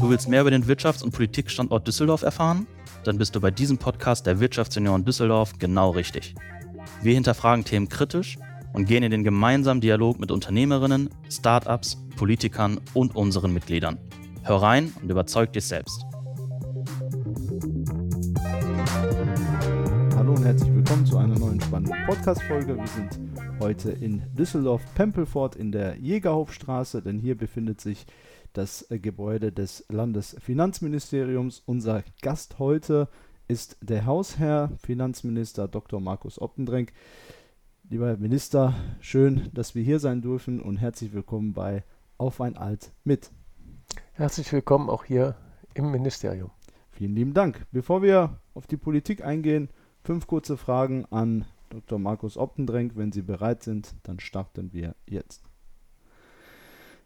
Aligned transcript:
Du 0.00 0.08
willst 0.08 0.30
mehr 0.30 0.40
über 0.40 0.50
den 0.50 0.64
Wirtschafts- 0.64 1.02
und 1.04 1.12
Politikstandort 1.12 1.86
Düsseldorf 1.86 2.22
erfahren? 2.22 2.66
Dann 3.04 3.18
bist 3.18 3.36
du 3.36 3.40
bei 3.40 3.50
diesem 3.50 3.76
Podcast 3.76 4.24
der 4.24 4.40
Wirtschaftsunion 4.40 5.04
Düsseldorf 5.04 5.58
genau 5.58 5.90
richtig. 5.90 6.34
Wir 7.02 7.12
hinterfragen 7.12 7.66
Themen 7.66 7.90
kritisch 7.90 8.38
und 8.72 8.86
gehen 8.86 9.02
in 9.02 9.10
den 9.10 9.24
gemeinsamen 9.24 9.82
Dialog 9.82 10.18
mit 10.18 10.30
Unternehmerinnen, 10.30 11.10
Startups, 11.28 11.98
Politikern 12.16 12.80
und 12.94 13.14
unseren 13.14 13.52
Mitgliedern. 13.52 13.98
Hör 14.42 14.62
rein 14.62 14.90
und 15.02 15.10
überzeug 15.10 15.52
dich 15.52 15.66
selbst. 15.66 16.06
Hallo 20.16 20.32
und 20.32 20.44
herzlich 20.46 20.74
willkommen 20.74 21.04
zu 21.04 21.18
einer 21.18 21.38
neuen 21.38 21.60
spannenden 21.60 22.06
Podcast-Folge. 22.06 22.74
Wir 22.78 22.86
sind 22.86 23.20
heute 23.60 23.90
in 23.90 24.22
Düsseldorf-Pempelfort 24.34 25.56
in 25.56 25.72
der 25.72 25.98
Jägerhofstraße, 25.98 27.02
denn 27.02 27.18
hier 27.18 27.36
befindet 27.36 27.82
sich 27.82 28.06
das 28.52 28.90
äh, 28.90 28.98
Gebäude 28.98 29.52
des 29.52 29.84
Landesfinanzministeriums. 29.88 31.62
Unser 31.66 32.02
Gast 32.22 32.58
heute 32.58 33.08
ist 33.48 33.76
der 33.80 34.06
Hausherr, 34.06 34.70
Finanzminister 34.78 35.68
Dr. 35.68 36.00
Markus 36.00 36.40
Optendrenk. 36.40 36.92
Lieber 37.88 38.06
Herr 38.06 38.16
Minister, 38.16 38.74
schön, 39.00 39.50
dass 39.52 39.74
wir 39.74 39.82
hier 39.82 39.98
sein 39.98 40.22
dürfen 40.22 40.60
und 40.60 40.76
herzlich 40.76 41.12
willkommen 41.12 41.52
bei 41.52 41.82
Auf 42.18 42.40
ein 42.40 42.56
Alt 42.56 42.92
mit. 43.02 43.30
Herzlich 44.12 44.52
willkommen 44.52 44.88
auch 44.88 45.04
hier 45.04 45.34
im 45.74 45.90
Ministerium. 45.90 46.50
Vielen 46.92 47.14
lieben 47.14 47.34
Dank. 47.34 47.66
Bevor 47.72 48.02
wir 48.02 48.38
auf 48.54 48.66
die 48.66 48.76
Politik 48.76 49.24
eingehen, 49.24 49.68
fünf 50.04 50.26
kurze 50.26 50.56
Fragen 50.56 51.06
an 51.06 51.46
Dr. 51.70 51.98
Markus 51.98 52.36
Optendrenk. 52.36 52.92
Wenn 52.96 53.10
Sie 53.10 53.22
bereit 53.22 53.62
sind, 53.62 53.94
dann 54.02 54.20
starten 54.20 54.72
wir 54.72 54.94
jetzt. 55.06 55.42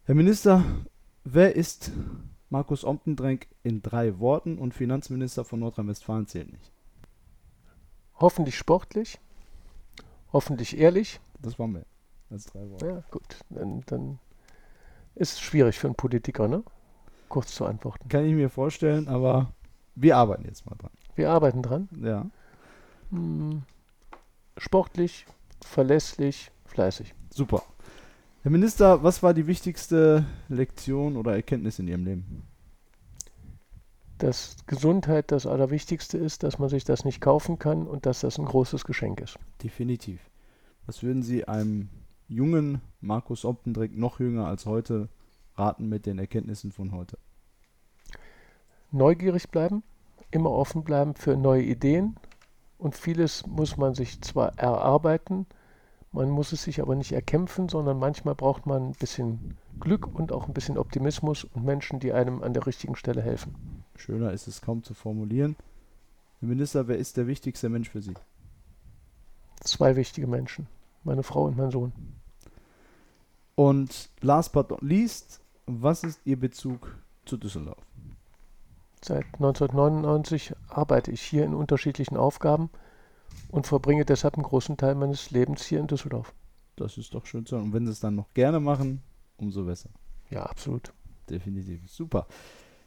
Herr 0.03 0.15
Minister, 0.15 0.63
wer 1.25 1.55
ist 1.55 1.91
Markus 2.49 2.85
Optendrenk 2.85 3.47
in 3.63 3.81
drei 3.81 4.19
Worten 4.19 4.57
und 4.57 4.73
Finanzminister 4.73 5.43
von 5.43 5.59
Nordrhein-Westfalen 5.59 6.27
zählt 6.27 6.51
nicht? 6.51 6.71
Hoffentlich 8.17 8.57
sportlich, 8.57 9.19
hoffentlich 10.31 10.77
ehrlich. 10.77 11.19
Das 11.41 11.59
waren 11.59 11.73
wir 11.73 11.85
als 12.29 12.45
drei 12.45 12.69
Worte. 12.69 12.87
Ja, 12.87 13.03
gut. 13.11 13.39
Dann, 13.49 13.81
dann 13.87 14.19
ist 15.15 15.33
es 15.33 15.41
schwierig 15.41 15.77
für 15.77 15.87
einen 15.87 15.95
Politiker, 15.95 16.47
ne? 16.47 16.63
Kurz 17.27 17.53
zu 17.55 17.65
antworten. 17.65 18.07
Kann 18.07 18.25
ich 18.25 18.33
mir 18.33 18.49
vorstellen, 18.49 19.07
aber 19.07 19.51
wir 19.95 20.15
arbeiten 20.15 20.45
jetzt 20.45 20.65
mal 20.65 20.75
dran. 20.75 20.91
Wir 21.15 21.31
arbeiten 21.31 21.61
dran. 21.61 21.89
Ja. 22.01 22.25
Hm, 23.09 23.63
sportlich, 24.57 25.25
verlässlich, 25.61 26.51
fleißig. 26.65 27.13
Super. 27.31 27.63
Herr 28.45 28.51
Minister, 28.51 29.01
was 29.01 29.23
war 29.23 29.33
die 29.33 29.47
wichtigste 29.47 30.23
Lektion 30.49 31.17
oder 31.17 31.33
Erkenntnis 31.33 31.79
in 31.79 31.87
Ihrem 31.87 32.05
Leben? 32.05 32.43
Dass 34.19 34.57
Gesundheit 34.67 35.31
das 35.31 35.47
Allerwichtigste 35.47 36.19
ist, 36.19 36.43
dass 36.43 36.59
man 36.59 36.69
sich 36.69 36.83
das 36.83 37.05
nicht 37.05 37.21
kaufen 37.21 37.57
kann 37.57 37.87
und 37.87 38.05
dass 38.05 38.19
das 38.19 38.37
ein 38.37 38.45
großes 38.45 38.85
Geschenk 38.85 39.19
ist. 39.19 39.39
Definitiv. 39.63 40.21
Was 40.85 41.01
würden 41.01 41.23
Sie 41.23 41.47
einem 41.47 41.89
jungen 42.27 42.81
Markus 43.01 43.45
Optendreck, 43.45 43.97
noch 43.97 44.19
jünger 44.19 44.45
als 44.45 44.67
heute, 44.67 45.09
raten 45.55 45.89
mit 45.89 46.05
den 46.05 46.19
Erkenntnissen 46.19 46.71
von 46.71 46.91
heute? 46.91 47.17
Neugierig 48.91 49.49
bleiben, 49.49 49.81
immer 50.29 50.51
offen 50.51 50.83
bleiben 50.83 51.15
für 51.15 51.35
neue 51.35 51.63
Ideen 51.63 52.15
und 52.77 52.95
vieles 52.95 53.47
muss 53.47 53.75
man 53.75 53.95
sich 53.95 54.21
zwar 54.21 54.55
erarbeiten, 54.59 55.47
man 56.15 56.29
muss 56.29 56.53
es 56.53 56.63
sich 56.63 56.81
aber 56.81 56.95
nicht 56.95 57.11
erkämpfen, 57.11 57.67
sondern 57.67 57.99
manchmal 57.99 58.35
braucht 58.35 58.65
man 58.65 58.89
ein 58.89 58.91
bisschen 58.93 59.57
Glück 59.81 60.07
und 60.07 60.31
auch 60.31 60.47
ein 60.47 60.53
bisschen 60.53 60.77
Optimismus 60.77 61.43
und 61.43 61.65
Menschen, 61.65 61.99
die 61.99 62.13
einem 62.13 62.41
an 62.41 62.53
der 62.53 62.65
richtigen 62.65 62.95
Stelle 62.95 63.21
helfen. 63.21 63.83
Schöner 63.97 64.31
ist 64.31 64.47
es 64.47 64.61
kaum 64.61 64.81
zu 64.81 64.93
formulieren. 64.93 65.57
Herr 66.39 66.47
Minister, 66.47 66.87
wer 66.87 66.97
ist 66.97 67.17
der 67.17 67.27
wichtigste 67.27 67.67
Mensch 67.67 67.89
für 67.89 68.01
Sie? 68.01 68.13
Zwei 69.59 69.97
wichtige 69.97 70.25
Menschen, 70.25 70.67
meine 71.03 71.23
Frau 71.23 71.43
und 71.43 71.57
mein 71.57 71.71
Sohn. 71.71 71.91
Und 73.55 74.09
last 74.21 74.53
but 74.53 74.69
not 74.69 74.81
least, 74.81 75.41
was 75.65 76.03
ist 76.03 76.21
Ihr 76.23 76.39
Bezug 76.39 76.95
zu 77.25 77.35
Düsseldorf? 77.35 77.83
Seit 79.03 79.25
1999 79.33 80.53
arbeite 80.69 81.11
ich 81.11 81.21
hier 81.21 81.43
in 81.43 81.53
unterschiedlichen 81.53 82.15
Aufgaben 82.15 82.69
und 83.49 83.67
verbringe 83.67 84.05
deshalb 84.05 84.35
einen 84.35 84.43
großen 84.43 84.77
Teil 84.77 84.95
meines 84.95 85.31
Lebens 85.31 85.65
hier 85.65 85.79
in 85.79 85.87
Düsseldorf. 85.87 86.33
Das 86.75 86.97
ist 86.97 87.13
doch 87.13 87.25
schön 87.25 87.45
zu 87.45 87.55
hören. 87.55 87.65
Und 87.65 87.73
wenn 87.73 87.85
Sie 87.85 87.91
es 87.91 87.99
dann 87.99 88.15
noch 88.15 88.33
gerne 88.33 88.59
machen, 88.59 89.01
umso 89.37 89.65
besser. 89.65 89.89
Ja, 90.29 90.43
absolut. 90.43 90.93
Definitiv. 91.29 91.89
Super. 91.89 92.27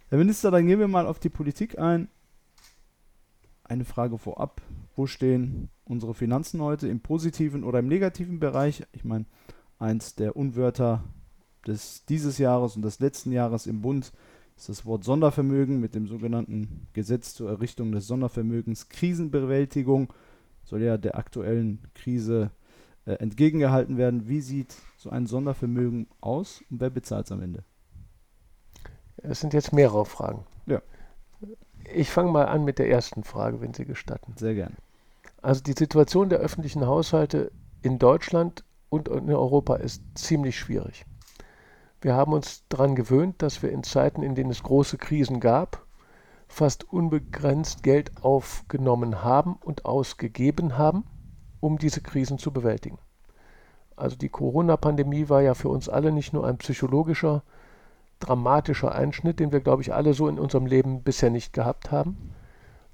Herr 0.08 0.18
Minister, 0.18 0.50
dann 0.50 0.66
gehen 0.66 0.78
wir 0.78 0.88
mal 0.88 1.06
auf 1.06 1.18
die 1.18 1.28
Politik 1.28 1.78
ein. 1.78 2.08
Eine 3.64 3.84
Frage 3.84 4.18
vorab. 4.18 4.62
Wo 4.94 5.06
stehen 5.06 5.68
unsere 5.84 6.14
Finanzen 6.14 6.60
heute 6.62 6.88
im 6.88 7.00
positiven 7.00 7.64
oder 7.64 7.80
im 7.80 7.88
negativen 7.88 8.40
Bereich? 8.40 8.84
Ich 8.92 9.04
meine, 9.04 9.26
eins 9.78 10.14
der 10.14 10.36
Unwörter 10.36 11.04
des 11.66 12.04
dieses 12.06 12.38
Jahres 12.38 12.76
und 12.76 12.82
des 12.82 13.00
letzten 13.00 13.32
Jahres 13.32 13.66
im 13.66 13.82
Bund 13.82 14.12
ist 14.56 14.68
das 14.68 14.86
Wort 14.86 15.04
Sondervermögen 15.04 15.80
mit 15.80 15.94
dem 15.94 16.08
sogenannten 16.08 16.88
Gesetz 16.92 17.34
zur 17.34 17.50
Errichtung 17.50 17.92
des 17.92 18.06
Sondervermögens 18.06 18.88
Krisenbewältigung 18.88 20.12
soll 20.68 20.82
ja 20.82 20.98
der 20.98 21.16
aktuellen 21.16 21.80
Krise 21.94 22.50
äh, 23.06 23.12
entgegengehalten 23.14 23.96
werden. 23.96 24.28
Wie 24.28 24.40
sieht 24.40 24.74
so 24.96 25.10
ein 25.10 25.26
Sondervermögen 25.26 26.08
aus 26.20 26.62
und 26.70 26.80
wer 26.80 26.90
bezahlt 26.90 27.26
es 27.26 27.32
am 27.32 27.40
Ende? 27.40 27.64
Es 29.16 29.40
sind 29.40 29.54
jetzt 29.54 29.72
mehrere 29.72 30.04
Fragen. 30.04 30.44
Ja. 30.66 30.82
Ich 31.94 32.10
fange 32.10 32.30
mal 32.30 32.46
an 32.46 32.64
mit 32.64 32.78
der 32.78 32.90
ersten 32.90 33.24
Frage, 33.24 33.60
wenn 33.60 33.72
Sie 33.72 33.86
gestatten. 33.86 34.34
Sehr 34.36 34.54
gern. 34.54 34.76
Also 35.40 35.62
die 35.62 35.72
Situation 35.72 36.28
der 36.28 36.40
öffentlichen 36.40 36.86
Haushalte 36.86 37.50
in 37.80 37.98
Deutschland 37.98 38.64
und 38.90 39.08
in 39.08 39.30
Europa 39.30 39.76
ist 39.76 40.02
ziemlich 40.14 40.58
schwierig. 40.58 41.06
Wir 42.00 42.14
haben 42.14 42.32
uns 42.32 42.64
daran 42.68 42.94
gewöhnt, 42.94 43.42
dass 43.42 43.62
wir 43.62 43.72
in 43.72 43.82
Zeiten, 43.82 44.22
in 44.22 44.34
denen 44.34 44.50
es 44.50 44.62
große 44.62 44.98
Krisen 44.98 45.40
gab, 45.40 45.86
fast 46.48 46.90
unbegrenzt 46.92 47.82
Geld 47.82 48.24
aufgenommen 48.24 49.22
haben 49.22 49.54
und 49.54 49.84
ausgegeben 49.84 50.78
haben, 50.78 51.04
um 51.60 51.78
diese 51.78 52.00
Krisen 52.00 52.38
zu 52.38 52.52
bewältigen. 52.52 52.98
Also 53.96 54.16
die 54.16 54.28
Corona-Pandemie 54.28 55.28
war 55.28 55.42
ja 55.42 55.54
für 55.54 55.68
uns 55.68 55.88
alle 55.88 56.12
nicht 56.12 56.32
nur 56.32 56.46
ein 56.46 56.58
psychologischer, 56.58 57.42
dramatischer 58.20 58.94
Einschnitt, 58.94 59.40
den 59.40 59.52
wir, 59.52 59.60
glaube 59.60 59.82
ich, 59.82 59.92
alle 59.92 60.14
so 60.14 60.28
in 60.28 60.38
unserem 60.38 60.66
Leben 60.66 61.02
bisher 61.02 61.30
nicht 61.30 61.52
gehabt 61.52 61.90
haben, 61.90 62.32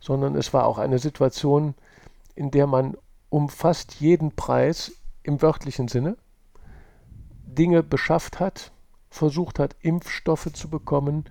sondern 0.01 0.35
es 0.35 0.53
war 0.53 0.67
auch 0.67 0.79
eine 0.79 0.99
Situation, 0.99 1.75
in 2.35 2.51
der 2.51 2.67
man 2.67 2.97
um 3.31 3.49
fast 3.49 3.95
jeden 4.01 4.35
Preis 4.35 4.93
im 5.23 5.41
wörtlichen 5.41 5.89
Sinne 5.89 6.17
Dinge 7.47 7.83
beschafft 7.83 8.41
hat, 8.41 8.73
versucht 9.11 9.59
hat, 9.59 9.77
Impfstoffe 9.81 10.53
zu 10.53 10.69
bekommen 10.69 11.25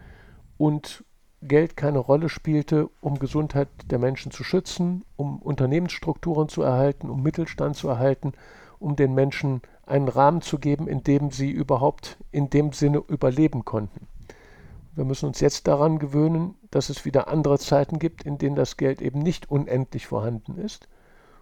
und 0.57 1.03
Geld 1.47 1.77
keine 1.77 1.99
Rolle 1.99 2.29
spielte, 2.29 2.89
um 3.01 3.19
Gesundheit 3.19 3.67
der 3.89 3.99
Menschen 3.99 4.31
zu 4.31 4.43
schützen, 4.43 5.03
um 5.15 5.39
Unternehmensstrukturen 5.39 6.49
zu 6.49 6.61
erhalten, 6.61 7.09
um 7.09 7.21
Mittelstand 7.21 7.75
zu 7.75 7.87
erhalten, 7.87 8.33
um 8.79 8.95
den 8.95 9.13
Menschen 9.13 9.61
einen 9.85 10.07
Rahmen 10.07 10.41
zu 10.41 10.59
geben, 10.59 10.87
in 10.87 11.03
dem 11.03 11.31
sie 11.31 11.51
überhaupt 11.51 12.17
in 12.31 12.49
dem 12.49 12.71
Sinne 12.71 13.03
überleben 13.07 13.65
konnten. 13.65 14.07
Wir 14.95 15.05
müssen 15.05 15.25
uns 15.25 15.39
jetzt 15.39 15.67
daran 15.67 15.99
gewöhnen, 15.99 16.55
dass 16.69 16.89
es 16.89 17.03
wieder 17.03 17.27
andere 17.27 17.57
Zeiten 17.57 17.99
gibt, 17.99 18.23
in 18.23 18.37
denen 18.37 18.55
das 18.55 18.77
Geld 18.77 19.01
eben 19.01 19.19
nicht 19.19 19.49
unendlich 19.49 20.05
vorhanden 20.05 20.57
ist 20.57 20.87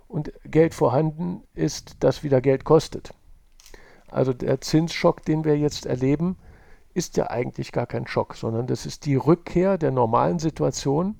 und 0.08 0.32
Geld 0.46 0.74
vorhanden 0.74 1.44
ist, 1.54 1.98
das 2.00 2.24
wieder 2.24 2.42
Geld 2.42 2.64
kostet. 2.64 3.14
Also 4.10 4.34
der 4.34 4.62
Zinsschock, 4.62 5.24
den 5.24 5.44
wir 5.44 5.58
jetzt 5.58 5.86
erleben, 5.86 6.38
ist 6.94 7.18
ja 7.18 7.30
eigentlich 7.30 7.72
gar 7.72 7.86
kein 7.86 8.08
Schock, 8.08 8.36
sondern 8.36 8.68
das 8.68 8.86
ist 8.86 9.06
die 9.06 9.16
Rückkehr 9.16 9.78
der 9.78 9.92
normalen 9.92 10.40
Situation, 10.40 11.18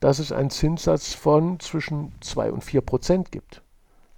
dass 0.00 0.18
es 0.18 0.32
einen 0.32 0.50
Zinssatz 0.50 1.14
von 1.14 1.60
zwischen 1.60 2.12
2 2.20 2.52
und 2.52 2.64
4 2.64 2.80
Prozent 2.80 3.32
gibt. 3.32 3.62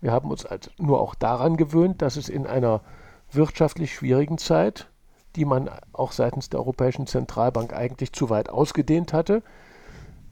Wir 0.00 0.12
haben 0.12 0.30
uns 0.30 0.44
also 0.44 0.70
nur 0.78 1.00
auch 1.00 1.14
daran 1.14 1.56
gewöhnt, 1.56 2.02
dass 2.02 2.16
es 2.16 2.28
in 2.28 2.46
einer 2.46 2.80
wirtschaftlich 3.32 3.94
schwierigen 3.94 4.38
Zeit, 4.38 4.88
die 5.36 5.44
man 5.44 5.70
auch 5.92 6.12
seitens 6.12 6.48
der 6.48 6.60
Europäischen 6.60 7.06
Zentralbank 7.06 7.72
eigentlich 7.72 8.12
zu 8.12 8.30
weit 8.30 8.48
ausgedehnt 8.48 9.12
hatte, 9.12 9.42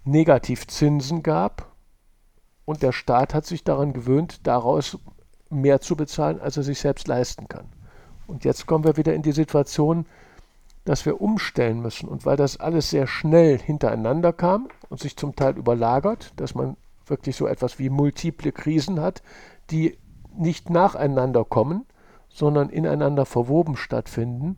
Negativzinsen 0.04 1.22
gab 1.22 1.72
und 2.64 2.82
der 2.82 2.92
Staat 2.92 3.34
hat 3.34 3.46
sich 3.46 3.64
daran 3.64 3.92
gewöhnt, 3.92 4.46
daraus 4.46 4.98
mehr 5.50 5.80
zu 5.80 5.96
bezahlen, 5.96 6.40
als 6.40 6.56
er 6.56 6.62
sich 6.62 6.78
selbst 6.78 7.08
leisten 7.08 7.48
kann. 7.48 7.68
Und 8.26 8.44
jetzt 8.44 8.66
kommen 8.66 8.84
wir 8.84 8.96
wieder 8.96 9.14
in 9.14 9.22
die 9.22 9.32
Situation, 9.32 10.06
dass 10.84 11.06
wir 11.06 11.20
umstellen 11.20 11.80
müssen. 11.80 12.08
Und 12.08 12.26
weil 12.26 12.36
das 12.36 12.58
alles 12.58 12.90
sehr 12.90 13.06
schnell 13.06 13.58
hintereinander 13.58 14.32
kam 14.32 14.68
und 14.88 15.00
sich 15.00 15.16
zum 15.16 15.36
Teil 15.36 15.56
überlagert, 15.56 16.32
dass 16.36 16.54
man 16.54 16.76
wirklich 17.06 17.36
so 17.36 17.46
etwas 17.46 17.78
wie 17.78 17.90
multiple 17.90 18.52
Krisen 18.52 19.00
hat, 19.00 19.22
die 19.70 19.98
nicht 20.36 20.70
nacheinander 20.70 21.44
kommen, 21.44 21.84
sondern 22.28 22.70
ineinander 22.70 23.26
verwoben 23.26 23.76
stattfinden, 23.76 24.56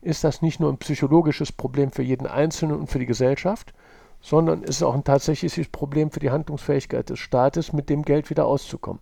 ist 0.00 0.24
das 0.24 0.42
nicht 0.42 0.58
nur 0.58 0.70
ein 0.70 0.78
psychologisches 0.78 1.52
Problem 1.52 1.92
für 1.92 2.02
jeden 2.02 2.26
Einzelnen 2.26 2.76
und 2.76 2.88
für 2.88 2.98
die 2.98 3.06
Gesellschaft, 3.06 3.72
sondern 4.20 4.62
es 4.62 4.70
ist 4.70 4.82
auch 4.82 4.94
ein 4.94 5.04
tatsächliches 5.04 5.68
Problem 5.68 6.10
für 6.10 6.20
die 6.20 6.30
Handlungsfähigkeit 6.30 7.08
des 7.08 7.20
Staates, 7.20 7.72
mit 7.72 7.88
dem 7.88 8.02
Geld 8.02 8.30
wieder 8.30 8.46
auszukommen. 8.46 9.00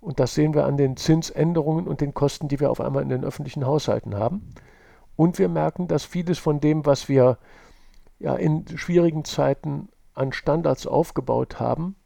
Und 0.00 0.20
das 0.20 0.34
sehen 0.34 0.54
wir 0.54 0.66
an 0.66 0.76
den 0.76 0.96
Zinsänderungen 0.96 1.86
und 1.86 2.00
den 2.00 2.12
Kosten, 2.12 2.48
die 2.48 2.60
wir 2.60 2.70
auf 2.70 2.80
einmal 2.80 3.02
in 3.02 3.08
den 3.08 3.24
öffentlichen 3.24 3.66
Haushalten 3.66 4.16
haben. 4.16 4.50
Und 5.16 5.38
wir 5.38 5.48
merken, 5.48 5.88
dass 5.88 6.04
vieles 6.04 6.38
von 6.38 6.60
dem, 6.60 6.86
was 6.86 7.08
wir 7.08 7.38
ja 8.18 8.34
in 8.34 8.66
schwierigen 8.76 9.24
Zeiten 9.24 9.88
an 10.14 10.32
Standards 10.32 10.86
aufgebaut 10.86 11.60
haben, 11.60 11.96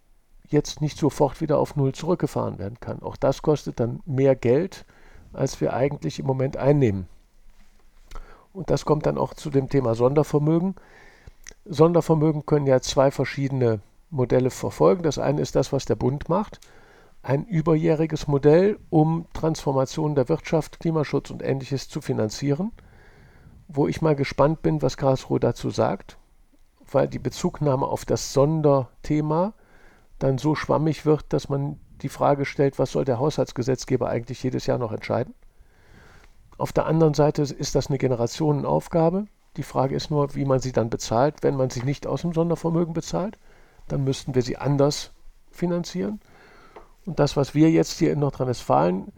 jetzt 0.46 0.80
nicht 0.80 0.98
sofort 0.98 1.40
wieder 1.40 1.58
auf 1.58 1.76
Null 1.76 1.92
zurückgefahren 1.92 2.58
werden 2.58 2.80
kann. 2.80 3.02
Auch 3.02 3.16
das 3.16 3.42
kostet 3.42 3.80
dann 3.80 4.00
mehr 4.06 4.34
Geld, 4.34 4.84
als 5.32 5.60
wir 5.60 5.74
eigentlich 5.74 6.18
im 6.18 6.26
Moment 6.26 6.56
einnehmen. 6.56 7.06
Und 8.52 8.70
das 8.70 8.84
kommt 8.84 9.06
dann 9.06 9.18
auch 9.18 9.34
zu 9.34 9.50
dem 9.50 9.68
Thema 9.68 9.94
Sondervermögen. 9.94 10.74
Sondervermögen 11.64 12.46
können 12.46 12.66
ja 12.66 12.80
zwei 12.80 13.10
verschiedene 13.10 13.80
Modelle 14.10 14.50
verfolgen. 14.50 15.02
Das 15.02 15.18
eine 15.18 15.42
ist 15.42 15.54
das, 15.54 15.72
was 15.72 15.84
der 15.84 15.96
Bund 15.96 16.28
macht. 16.28 16.60
Ein 17.22 17.44
überjähriges 17.44 18.26
Modell, 18.26 18.78
um 18.90 19.26
Transformation 19.34 20.14
der 20.14 20.28
Wirtschaft, 20.28 20.80
Klimaschutz 20.80 21.30
und 21.30 21.42
ähnliches 21.42 21.88
zu 21.88 22.00
finanzieren. 22.00 22.72
Wo 23.68 23.86
ich 23.86 24.02
mal 24.02 24.16
gespannt 24.16 24.62
bin, 24.62 24.82
was 24.82 24.96
Karlsruhe 24.96 25.38
dazu 25.38 25.70
sagt, 25.70 26.16
weil 26.90 27.06
die 27.06 27.18
Bezugnahme 27.18 27.86
auf 27.86 28.04
das 28.04 28.32
Sonderthema 28.32 29.52
dann 30.18 30.38
so 30.38 30.54
schwammig 30.54 31.06
wird, 31.06 31.32
dass 31.32 31.48
man 31.48 31.78
die 32.02 32.08
Frage 32.08 32.44
stellt, 32.44 32.78
was 32.78 32.92
soll 32.92 33.04
der 33.04 33.18
Haushaltsgesetzgeber 33.18 34.08
eigentlich 34.08 34.42
jedes 34.42 34.66
Jahr 34.66 34.78
noch 34.78 34.92
entscheiden? 34.92 35.34
Auf 36.56 36.72
der 36.72 36.86
anderen 36.86 37.14
Seite 37.14 37.42
ist 37.42 37.74
das 37.74 37.88
eine 37.88 37.98
Generationenaufgabe. 37.98 39.26
Die 39.56 39.62
Frage 39.62 39.94
ist 39.94 40.10
nur, 40.10 40.34
wie 40.34 40.44
man 40.44 40.60
sie 40.60 40.72
dann 40.72 40.90
bezahlt. 40.90 41.42
Wenn 41.42 41.56
man 41.56 41.70
sie 41.70 41.82
nicht 41.82 42.06
aus 42.06 42.22
dem 42.22 42.32
Sondervermögen 42.32 42.94
bezahlt, 42.94 43.38
dann 43.86 44.04
müssten 44.04 44.34
wir 44.34 44.42
sie 44.42 44.56
anders 44.56 45.12
finanzieren. 45.50 46.20
Und 47.06 47.18
das, 47.18 47.36
was 47.36 47.54
wir 47.54 47.70
jetzt 47.70 47.98
hier 47.98 48.12
in 48.12 48.20
Nordrhein-Westfalen 48.20 49.12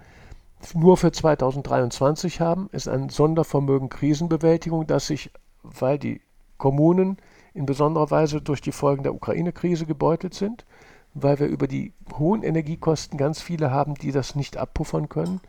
nur 0.75 0.97
für 0.97 1.13
2023 1.13 2.41
haben, 2.41 2.69
ist 2.73 2.89
ein 2.89 3.09
Sondervermögen 3.09 3.89
Krisenbewältigung, 3.89 4.87
das 4.87 5.07
sich, 5.07 5.31
weil 5.63 5.99
die 5.99 6.21
Kommunen 6.59 7.17
in 7.55 7.67
besonderer 7.67 8.11
Weise 8.11 8.41
durch 8.41 8.61
die 8.61 8.73
Folgen 8.73 9.03
der 9.03 9.15
Ukraine-Krise 9.15 9.87
gebeutelt 9.87 10.35
sind, 10.35 10.65
weil 11.15 11.41
wir 11.41 11.47
über 11.47 11.67
die 11.67 11.93
hohen 12.19 12.43
Energiekosten 12.43 13.19
ganz 13.19 13.41
viele 13.41 13.71
haben, 13.71 13.95
die 13.95 14.13
das 14.13 14.35
nicht 14.35 14.57
abpuffern 14.57 15.09
können 15.09 15.41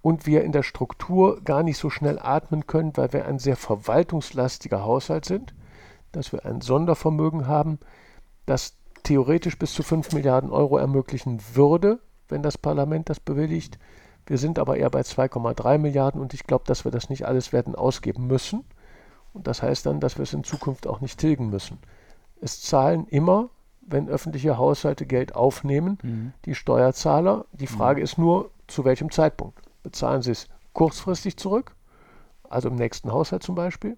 und 0.00 0.26
wir 0.26 0.44
in 0.44 0.52
der 0.52 0.62
Struktur 0.62 1.42
gar 1.42 1.62
nicht 1.62 1.78
so 1.78 1.90
schnell 1.90 2.18
atmen 2.18 2.66
können, 2.66 2.96
weil 2.96 3.12
wir 3.12 3.26
ein 3.26 3.38
sehr 3.38 3.56
verwaltungslastiger 3.56 4.84
Haushalt 4.84 5.24
sind, 5.24 5.54
dass 6.12 6.32
wir 6.32 6.46
ein 6.46 6.60
Sondervermögen 6.60 7.46
haben, 7.46 7.78
das 8.46 8.74
theoretisch 9.02 9.58
bis 9.58 9.72
zu 9.72 9.82
5 9.82 10.12
Milliarden 10.12 10.50
Euro 10.50 10.78
ermöglichen 10.78 11.40
würde, 11.54 11.98
wenn 12.28 12.42
das 12.42 12.56
Parlament 12.56 13.10
das 13.10 13.20
bewilligt. 13.20 13.78
Wir 14.26 14.38
sind 14.38 14.58
aber 14.58 14.76
eher 14.76 14.90
bei 14.90 15.00
2,3 15.00 15.78
Milliarden 15.78 16.20
und 16.20 16.34
ich 16.34 16.44
glaube, 16.44 16.64
dass 16.66 16.84
wir 16.84 16.90
das 16.90 17.10
nicht 17.10 17.26
alles 17.26 17.52
werden 17.52 17.74
ausgeben 17.74 18.26
müssen. 18.26 18.64
Und 19.32 19.46
das 19.46 19.62
heißt 19.62 19.86
dann, 19.86 20.00
dass 20.00 20.18
wir 20.18 20.22
es 20.24 20.32
in 20.32 20.44
Zukunft 20.44 20.86
auch 20.86 21.00
nicht 21.00 21.18
tilgen 21.18 21.50
müssen. 21.50 21.78
Es 22.40 22.60
zahlen 22.60 23.06
immer 23.08 23.50
wenn 23.86 24.08
öffentliche 24.08 24.58
Haushalte 24.58 25.06
Geld 25.06 25.34
aufnehmen, 25.34 25.98
mhm. 26.02 26.32
die 26.44 26.54
Steuerzahler. 26.54 27.46
Die 27.52 27.66
Frage 27.66 28.00
mhm. 28.00 28.04
ist 28.04 28.18
nur, 28.18 28.50
zu 28.66 28.84
welchem 28.84 29.10
Zeitpunkt. 29.10 29.60
Bezahlen 29.82 30.22
sie 30.22 30.32
es 30.32 30.48
kurzfristig 30.72 31.36
zurück, 31.36 31.74
also 32.48 32.68
im 32.68 32.74
nächsten 32.74 33.12
Haushalt 33.12 33.42
zum 33.42 33.54
Beispiel, 33.54 33.96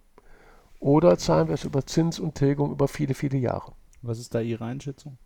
oder 0.78 1.18
zahlen 1.18 1.48
wir 1.48 1.54
es 1.54 1.64
über 1.64 1.86
Zins 1.86 2.20
und 2.20 2.34
Tilgung 2.34 2.70
über 2.70 2.86
viele, 2.86 3.14
viele 3.14 3.38
Jahre. 3.38 3.72
Was 4.02 4.18
ist 4.18 4.34
da 4.34 4.40
Ihre 4.40 4.64
Einschätzung? 4.64 5.18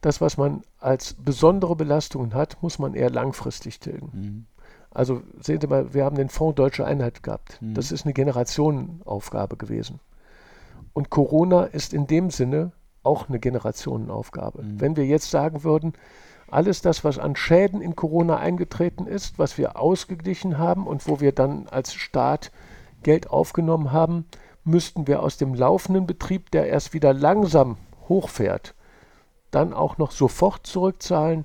Das, 0.00 0.20
was 0.20 0.36
man 0.36 0.62
als 0.78 1.14
besondere 1.14 1.76
Belastungen 1.76 2.34
hat, 2.34 2.62
muss 2.62 2.78
man 2.78 2.94
eher 2.94 3.10
langfristig 3.10 3.80
tilgen. 3.80 4.10
Mhm. 4.12 4.46
Also 4.90 5.22
sehen 5.40 5.60
Sie 5.60 5.66
mal, 5.66 5.94
wir 5.94 6.04
haben 6.04 6.16
den 6.16 6.28
Fonds 6.28 6.56
Deutsche 6.56 6.84
Einheit 6.84 7.22
gehabt. 7.22 7.60
Mhm. 7.60 7.74
Das 7.74 7.92
ist 7.92 8.04
eine 8.04 8.12
Generationenaufgabe 8.12 9.56
gewesen. 9.56 10.00
Und 10.92 11.10
Corona 11.10 11.64
ist 11.64 11.94
in 11.94 12.06
dem 12.06 12.30
Sinne 12.30 12.72
auch 13.02 13.28
eine 13.28 13.38
Generationenaufgabe. 13.38 14.62
Mhm. 14.62 14.80
Wenn 14.80 14.96
wir 14.96 15.06
jetzt 15.06 15.30
sagen 15.30 15.64
würden, 15.64 15.92
alles 16.50 16.82
das, 16.82 17.04
was 17.04 17.18
an 17.18 17.36
Schäden 17.36 17.80
in 17.80 17.94
Corona 17.94 18.36
eingetreten 18.36 19.06
ist, 19.06 19.38
was 19.38 19.56
wir 19.56 19.78
ausgeglichen 19.78 20.58
haben 20.58 20.86
und 20.86 21.06
wo 21.06 21.20
wir 21.20 21.32
dann 21.32 21.68
als 21.68 21.94
Staat 21.94 22.50
Geld 23.02 23.30
aufgenommen 23.30 23.92
haben, 23.92 24.26
müssten 24.64 25.06
wir 25.06 25.22
aus 25.22 25.36
dem 25.36 25.54
laufenden 25.54 26.06
Betrieb, 26.06 26.50
der 26.50 26.66
erst 26.66 26.92
wieder 26.92 27.14
langsam 27.14 27.76
hochfährt, 28.08 28.74
dann 29.50 29.72
auch 29.72 29.98
noch 29.98 30.10
sofort 30.10 30.66
zurückzahlen, 30.66 31.44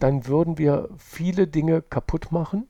dann 0.00 0.26
würden 0.26 0.58
wir 0.58 0.88
viele 0.98 1.46
Dinge 1.46 1.82
kaputt 1.82 2.32
machen, 2.32 2.66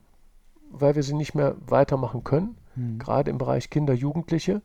weil 0.70 0.94
wir 0.94 1.02
sie 1.02 1.14
nicht 1.14 1.34
mehr 1.34 1.56
weitermachen 1.66 2.24
können, 2.24 2.56
mhm. 2.74 2.98
gerade 2.98 3.30
im 3.30 3.38
Bereich 3.38 3.70
Kinder, 3.70 3.94
Jugendliche. 3.94 4.62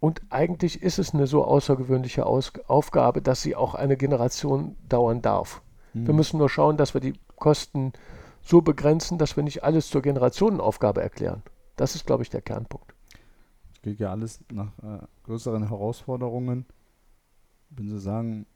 Und 0.00 0.22
eigentlich 0.30 0.82
ist 0.82 0.98
es 0.98 1.12
eine 1.12 1.26
so 1.26 1.44
außergewöhnliche 1.44 2.26
Aus 2.26 2.52
Aufgabe, 2.68 3.20
dass 3.20 3.42
sie 3.42 3.56
auch 3.56 3.74
eine 3.74 3.96
Generation 3.96 4.76
dauern 4.88 5.22
darf. 5.22 5.62
Mhm. 5.94 6.06
Wir 6.06 6.14
müssen 6.14 6.38
nur 6.38 6.48
schauen, 6.48 6.76
dass 6.76 6.94
wir 6.94 7.00
die 7.00 7.14
Kosten 7.36 7.92
so 8.42 8.62
begrenzen, 8.62 9.18
dass 9.18 9.36
wir 9.36 9.42
nicht 9.42 9.64
alles 9.64 9.90
zur 9.90 10.02
Generationenaufgabe 10.02 11.02
erklären. 11.02 11.42
Das 11.76 11.94
ist, 11.94 12.06
glaube 12.06 12.22
ich, 12.22 12.30
der 12.30 12.42
Kernpunkt. 12.42 12.94
Es 13.74 13.82
geht 13.82 14.00
ja 14.00 14.10
alles 14.10 14.40
nach 14.52 14.72
äh, 14.82 14.98
größeren 15.24 15.68
Herausforderungen. 15.68 16.66
Wenn 17.70 17.88
Sie 17.88 18.00
sagen, 18.00 18.46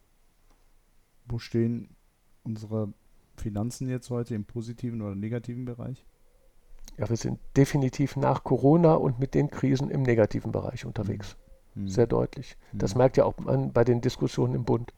wo 1.26 1.38
stehen 1.38 1.96
unsere 2.44 2.92
Finanzen 3.36 3.88
jetzt 3.88 4.10
heute 4.10 4.34
im 4.34 4.44
positiven 4.44 5.02
oder 5.02 5.14
negativen 5.14 5.64
Bereich? 5.64 6.04
Ja, 6.98 7.08
wir 7.08 7.16
sind 7.16 7.38
definitiv 7.56 8.16
nach 8.16 8.44
Corona 8.44 8.94
und 8.94 9.18
mit 9.18 9.34
den 9.34 9.50
Krisen 9.50 9.90
im 9.90 10.02
negativen 10.02 10.52
Bereich 10.52 10.84
unterwegs. 10.84 11.36
Mhm. 11.74 11.88
Sehr 11.88 12.06
deutlich. 12.06 12.56
Das 12.72 12.94
mhm. 12.94 12.98
merkt 12.98 13.16
ja 13.16 13.24
auch 13.24 13.38
man 13.38 13.72
bei 13.72 13.84
den 13.84 14.00
Diskussionen 14.00 14.54
im 14.54 14.64
Bund. 14.64 14.92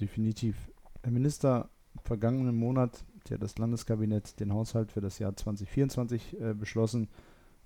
Definitiv. 0.00 0.56
Herr 1.02 1.12
Minister, 1.12 1.68
vergangenen 2.04 2.56
Monat 2.56 3.04
hat 3.30 3.42
das 3.42 3.58
Landeskabinett 3.58 4.38
den 4.40 4.52
Haushalt 4.52 4.92
für 4.92 5.00
das 5.00 5.18
Jahr 5.18 5.34
2024 5.34 6.40
äh, 6.40 6.54
beschlossen. 6.54 7.08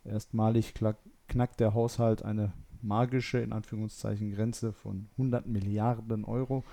Erstmalig 0.05 0.75
knackt 1.29 1.61
der 1.61 1.75
Haushalt 1.75 2.25
eine 2.25 2.53
magische, 2.83 3.39
in 3.39 3.53
Anführungszeichen, 3.53 4.31
Grenze 4.31 4.73
von 4.73 5.09
100 5.19 5.47
Milliarden 5.47 6.25
Euro. 6.25 6.65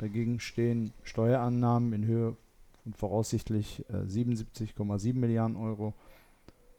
Dagegen 0.00 0.40
stehen 0.40 0.94
Steuerannahmen 1.02 1.92
in 1.92 2.06
Höhe 2.06 2.34
von 2.82 2.94
voraussichtlich 2.94 3.84
äh, 3.90 3.98
77,7 3.98 5.14
Milliarden 5.14 5.58
Euro. 5.58 5.92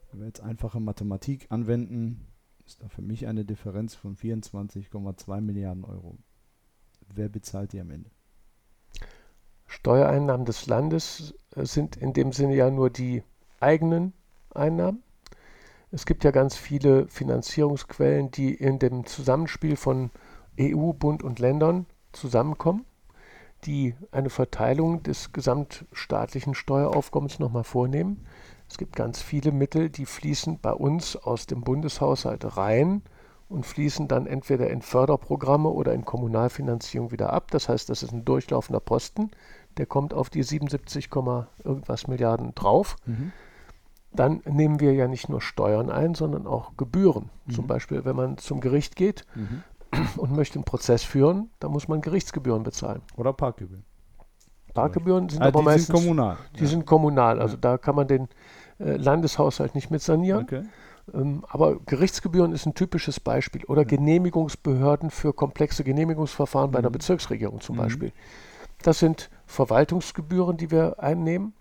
Wenn 0.10 0.22
wir 0.22 0.26
jetzt 0.26 0.42
einfache 0.42 0.80
Mathematik 0.80 1.46
anwenden, 1.52 2.26
ist 2.66 2.82
da 2.82 2.88
für 2.90 3.04
mich 3.04 3.28
eine 3.28 3.46
Differenz 3.46 3.94
von 3.94 4.16
24,2 4.16 5.40
Milliarden 5.40 5.86
Euro. 5.86 6.18
Wer 7.14 7.30
bezahlt 7.30 7.74
die 7.74 7.80
am 7.80 7.92
Ende? 7.92 8.10
Steuereinnahmen 9.68 10.48
des 10.48 10.66
Landes 10.66 11.36
äh, 11.56 11.64
sind 11.68 11.98
in 11.98 12.14
dem 12.14 12.32
Sinne 12.32 12.56
ja 12.56 12.72
nur 12.72 12.90
die 12.90 13.22
eigenen 13.60 14.14
Einnahmen. 14.50 15.04
Es 15.92 16.08
gibt 16.08 16.24
ja 16.24 16.32
ganz 16.32 16.56
viele 16.56 17.08
Finanzierungsquellen, 17.08 18.32
die 18.32 18.56
in 18.56 18.80
dem 18.80 19.06
Zusammenspiel 19.06 19.76
von 19.76 20.10
EU, 20.60 20.94
Bund 20.94 21.22
und 21.22 21.38
Ländern 21.38 21.86
zusammenkommen, 22.14 22.84
die 23.66 23.96
eine 24.12 24.30
Verteilung 24.30 25.04
des 25.04 25.32
gesamtstaatlichen 25.34 26.56
Steueraufkommens 26.56 27.40
nochmal 27.40 27.64
vornehmen. 27.64 28.26
Es 28.70 28.78
gibt 28.78 28.96
ganz 28.96 29.22
viele 29.22 29.52
Mittel, 29.52 29.90
die 29.90 30.06
fließen 30.06 30.60
bei 30.60 30.72
uns 30.72 31.16
aus 31.16 31.46
dem 31.46 31.62
Bundeshaushalt 31.62 32.58
rein 32.58 33.02
und 33.50 33.66
fließen 33.66 34.08
dann 34.08 34.28
entweder 34.28 34.70
in 34.70 34.82
Förderprogramme 34.82 35.70
oder 35.70 35.94
in 35.94 36.06
Kommunalfinanzierung 36.06 37.12
wieder 37.12 37.34
ab. 37.34 37.52
Das 37.52 37.68
heißt, 37.68 37.90
das 37.90 38.02
ist 38.02 38.14
ein 38.14 38.24
durchlaufender 38.24 38.80
Posten, 38.80 39.32
der 39.78 39.86
kommt 39.86 40.14
auf 40.14 40.30
die 40.30 40.44
77, 40.44 41.10
irgendwas 41.64 42.08
Milliarden 42.08 42.56
drauf. 42.56 42.96
Mhm. 43.06 43.32
Dann 44.14 44.42
nehmen 44.46 44.80
wir 44.80 44.94
ja 44.94 45.08
nicht 45.08 45.30
nur 45.30 45.42
Steuern 45.42 45.90
ein, 45.90 46.16
sondern 46.16 46.48
auch 46.48 46.76
Gebühren. 46.78 47.30
Mhm. 47.46 47.52
Zum 47.52 47.68
Beispiel, 47.68 48.04
wenn 48.04 48.16
man 48.16 48.38
zum 48.38 48.60
Gericht 48.60 48.96
geht 48.96 49.26
mhm. 49.36 49.64
Und 50.18 50.36
möchte 50.36 50.56
einen 50.56 50.64
Prozess 50.64 51.04
führen, 51.04 51.50
dann 51.60 51.72
muss 51.72 51.88
man 51.88 52.02
Gerichtsgebühren 52.02 52.64
bezahlen. 52.64 53.02
Oder 53.18 53.34
Parkgebühren. 53.34 53.84
Parkgebühren 54.74 55.28
sind 55.28 55.42
ah, 55.42 55.48
aber 55.48 55.60
die 55.60 55.66
meistens 55.66 55.88
sind 55.88 55.96
kommunal. 55.96 56.38
Die 56.58 56.64
ja. 56.64 56.68
sind 56.68 56.86
kommunal, 56.86 57.42
also 57.42 57.56
ja. 57.56 57.62
da 57.62 57.78
kann 57.78 57.96
man 57.96 58.08
den 58.08 58.30
äh, 58.80 58.96
Landeshaushalt 58.96 59.76
nicht 59.76 59.92
mit 59.92 60.02
sanieren. 60.02 60.44
Okay. 60.44 60.64
Ähm, 61.14 61.44
aber 61.50 61.80
Gerichtsgebühren 61.80 62.54
ist 62.54 62.66
ein 62.66 62.74
typisches 62.74 63.20
Beispiel. 63.20 63.64
Oder 63.66 63.86
Genehmigungsbehörden 63.86 65.10
für 65.10 65.34
komplexe 65.34 65.84
Genehmigungsverfahren 65.84 66.70
mhm. 66.70 66.72
bei 66.74 66.80
einer 66.80 66.90
mhm. 66.90 66.94
Bezirksregierung 66.94 67.62
zum 67.62 67.76
mhm. 67.76 67.80
Beispiel. 67.82 68.12
Das 68.84 69.00
sind 69.00 69.30
Verwaltungsgebühren, 69.46 70.58
die 70.58 70.72
wir 70.72 71.00
einnehmen 71.00 71.54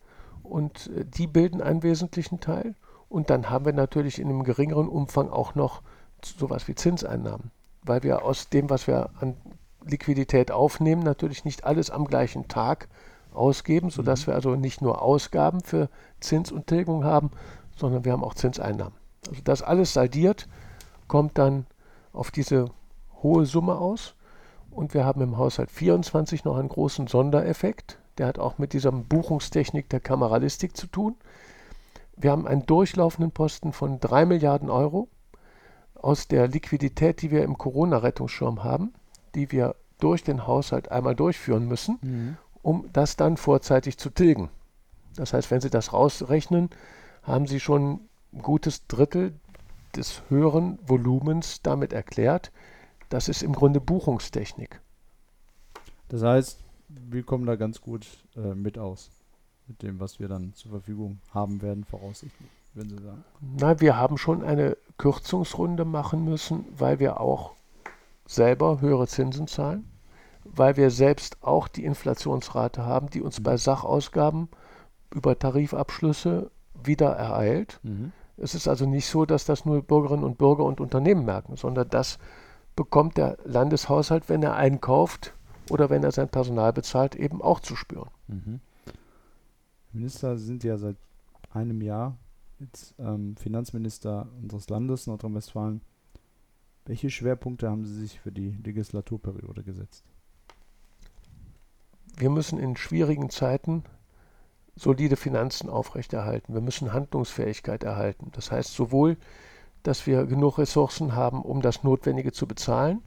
und 0.43 0.91
äh, 0.97 1.05
die 1.05 1.27
bilden 1.27 1.61
einen 1.61 1.83
wesentlichen 1.83 2.41
Teil. 2.41 2.75
Und 3.09 3.29
dann 3.29 3.51
haben 3.51 3.65
wir 3.65 3.73
natürlich 3.73 4.21
in 4.21 4.29
einem 4.29 4.45
geringeren 4.45 4.89
Umfang 4.89 5.31
auch 5.31 5.55
noch 5.55 5.83
sowas 6.25 6.69
wie 6.69 6.75
Zinseinnahmen, 6.75 7.51
weil 7.83 8.03
wir 8.03 8.25
aus 8.25 8.49
dem, 8.49 8.71
was 8.71 8.87
wir 8.87 9.11
an 9.21 9.37
Liquidität 9.85 10.51
aufnehmen, 10.51 11.03
natürlich 11.03 11.45
nicht 11.45 11.65
alles 11.65 11.91
am 11.91 12.07
gleichen 12.07 12.49
Tag 12.49 12.89
ausgeben, 13.33 13.91
sodass 13.91 14.23
mhm. 14.23 14.27
wir 14.27 14.35
also 14.35 14.57
nicht 14.57 14.83
nur 14.83 15.03
Ausgaben 15.03 15.61
für 15.63 15.89
Zins 16.21 16.53
und 16.53 16.67
Tilgung 16.67 17.05
haben, 17.05 17.31
sondern 17.77 18.05
wir 18.05 18.13
haben 18.13 18.25
auch 18.25 18.35
Zinseinnahmen. 18.35 18.95
Also 19.29 19.43
das 19.45 19.63
alles 19.63 19.93
saldiert, 19.93 20.49
kommt 21.09 21.39
dann 21.39 21.67
auf 22.13 22.31
diese 22.31 22.67
hohe 23.23 23.47
Summe 23.47 23.77
aus. 23.77 24.15
Und 24.71 24.95
wir 24.95 25.05
haben 25.05 25.21
im 25.21 25.37
Haushalt 25.37 25.71
24 25.71 26.45
noch 26.45 26.57
einen 26.57 26.69
großen 26.69 27.07
Sondereffekt. 27.07 27.99
Der 28.19 28.27
hat 28.27 28.39
auch 28.39 28.59
mit 28.59 28.73
dieser 28.73 28.93
Buchungstechnik 28.93 29.89
der 29.89 30.01
Kameralistik 30.01 30.77
zu 30.77 30.87
tun. 30.87 31.17
Wir 32.17 32.31
haben 32.31 32.47
einen 32.47 32.67
durchlaufenden 32.67 33.33
Posten 33.33 33.73
von 33.73 33.99
3 33.99 34.27
Milliarden 34.27 34.71
Euro 34.71 35.09
aus 36.03 36.29
der 36.29 36.49
Liquidität, 36.49 37.23
die 37.23 37.31
wir 37.31 37.43
im 37.43 37.59
Corona-Rettungsschirm 37.59 38.65
haben, 38.65 38.93
die 39.35 39.53
wir 39.53 39.75
durch 39.99 40.25
den 40.25 40.47
Haushalt 40.47 40.91
einmal 40.91 41.15
durchführen 41.15 41.67
müssen, 41.67 41.99
mhm. 42.03 42.37
um 42.63 42.89
das 42.93 43.17
dann 43.17 43.37
vorzeitig 43.37 43.99
zu 43.99 44.11
tilgen. 44.11 44.51
Das 45.17 45.33
heißt, 45.33 45.51
wenn 45.51 45.61
Sie 45.61 45.71
das 45.71 45.93
rausrechnen, 45.93 46.71
haben 47.23 47.47
Sie 47.47 47.61
schon 47.61 48.01
ein 48.33 48.43
gutes 48.43 48.87
Drittel 48.87 49.35
des 49.95 50.23
höheren 50.29 50.79
Volumens 50.87 51.63
damit 51.63 51.93
erklärt. 51.93 52.53
Das 53.09 53.29
ist 53.29 53.43
im 53.43 53.53
Grunde 53.53 53.81
Buchungstechnik. 53.81 54.81
Das 56.09 56.23
heißt, 56.23 56.65
wir 56.89 57.23
kommen 57.23 57.47
da 57.47 57.57
ganz 57.57 57.81
gut 57.81 58.07
äh, 58.37 58.55
mit 58.55 58.79
aus, 58.79 59.11
mit 59.67 59.83
dem, 59.83 60.01
was 60.01 60.19
wir 60.19 60.29
dann 60.29 60.55
zur 60.55 60.71
Verfügung 60.71 61.21
haben 61.33 61.63
werden, 61.63 61.85
voraussichtlich, 61.85 62.51
wenn 62.75 62.89
Sie 62.89 62.97
sagen. 62.97 63.25
Nein, 63.41 63.81
wir 63.81 63.97
haben 63.97 64.19
schon 64.19 64.43
eine 64.43 64.77
Kürzungsrunde 64.99 65.85
machen 65.85 66.25
müssen, 66.25 66.67
weil 66.77 66.99
wir 66.99 67.21
auch 67.21 67.53
selber 68.27 68.81
höhere 68.81 69.07
Zinsen 69.07 69.47
zahlen, 69.47 69.91
weil 70.45 70.77
wir 70.77 70.91
selbst 70.91 71.43
auch 71.43 71.69
die 71.69 71.85
Inflationsrate 71.85 72.85
haben, 72.85 73.11
die 73.11 73.23
uns 73.23 73.43
bei 73.43 73.57
Sachausgaben 73.57 74.49
über 75.13 75.39
Tarifabschlüsse 75.39 76.51
wieder 76.85 77.11
ereilt. 77.11 77.81
Mhm. 77.83 78.13
Es 78.37 78.55
ist 78.55 78.69
also 78.69 78.87
nicht 78.87 79.07
so, 79.07 79.27
dass 79.27 79.45
das 79.45 79.65
nur 79.65 79.83
Bürgerinnen 79.83 80.25
und 80.25 80.39
Bürger 80.39 80.65
und 80.65 80.81
Unternehmen 80.81 81.25
merken, 81.25 81.57
sondern 81.57 81.89
das 81.91 82.19
bekommt 82.77 83.17
der 83.17 83.37
Landeshaushalt, 83.45 84.29
wenn 84.29 84.43
er 84.43 84.55
einkauft 84.55 85.35
oder 85.69 85.91
wenn 85.91 86.05
er 86.05 86.13
sein 86.13 86.29
Personal 86.29 86.73
bezahlt, 86.73 87.17
eben 87.17 87.43
auch 87.43 87.61
zu 87.61 87.77
spüren. 87.77 88.11
Mhm. 88.29 88.61
Minister 89.93 90.39
sind 90.39 90.63
ja 90.63 90.79
seit 90.79 90.97
einem 91.53 91.83
Jahr 91.83 92.17
jetzt 92.61 92.95
ähm, 92.99 93.37
Finanzminister 93.37 94.29
unseres 94.43 94.69
Landes 94.69 95.07
Nordrhein-Westfalen. 95.07 95.81
Welche 96.85 97.11
Schwerpunkte 97.11 97.69
haben 97.69 97.85
Sie 97.85 97.95
sich 97.95 98.21
für 98.21 98.33
die 98.33 98.51
Legislaturperiode 98.65 99.63
gesetzt? 99.63 100.05
Wir 102.17 102.31
müssen 102.31 102.59
in 102.59 102.77
schwierigen 102.77 103.31
Zeiten 103.31 103.85
solide 104.77 105.17
Finanzen 105.17 105.69
aufrechterhalten. 105.69 106.55
Wir 106.55 106.61
müssen 106.61 106.93
Handlungsfähigkeit 106.93 107.83
erhalten. 107.85 108.31
Das 108.33 108.51
heißt 108.51 108.75
sowohl, 108.75 109.17
dass 109.83 110.07
wir 110.07 110.27
genug 110.27 110.59
Ressourcen 110.59 111.15
haben, 111.15 111.43
um 111.43 111.63
das 111.63 111.83
Notwendige 111.83 112.33
zu 112.33 112.47
bezahlen, 112.47 113.03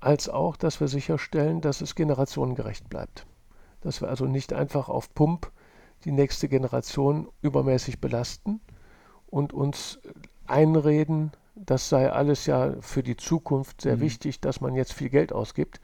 als 0.00 0.28
auch, 0.28 0.56
dass 0.56 0.80
wir 0.80 0.88
sicherstellen, 0.88 1.60
dass 1.60 1.80
es 1.80 1.94
generationengerecht 1.94 2.88
bleibt. 2.88 3.26
Dass 3.80 4.00
wir 4.00 4.08
also 4.08 4.26
nicht 4.26 4.52
einfach 4.52 4.88
auf 4.88 5.12
Pump 5.14 5.52
die 6.06 6.12
nächste 6.12 6.48
Generation 6.48 7.28
übermäßig 7.42 8.00
belasten 8.00 8.60
und 9.26 9.52
uns 9.52 9.98
einreden, 10.46 11.32
das 11.56 11.88
sei 11.88 12.12
alles 12.12 12.46
ja 12.46 12.74
für 12.80 13.02
die 13.02 13.16
Zukunft 13.16 13.80
sehr 13.80 13.96
mhm. 13.96 14.02
wichtig, 14.02 14.40
dass 14.40 14.60
man 14.60 14.76
jetzt 14.76 14.92
viel 14.92 15.08
Geld 15.08 15.32
ausgibt. 15.32 15.80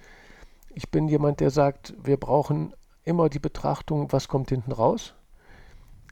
Ich 0.70 0.92
bin 0.92 1.08
jemand, 1.08 1.40
der 1.40 1.50
sagt, 1.50 1.94
wir 2.00 2.18
brauchen 2.18 2.72
immer 3.04 3.28
die 3.28 3.40
Betrachtung, 3.40 4.12
was 4.12 4.28
kommt 4.28 4.50
hinten 4.50 4.70
raus? 4.70 5.14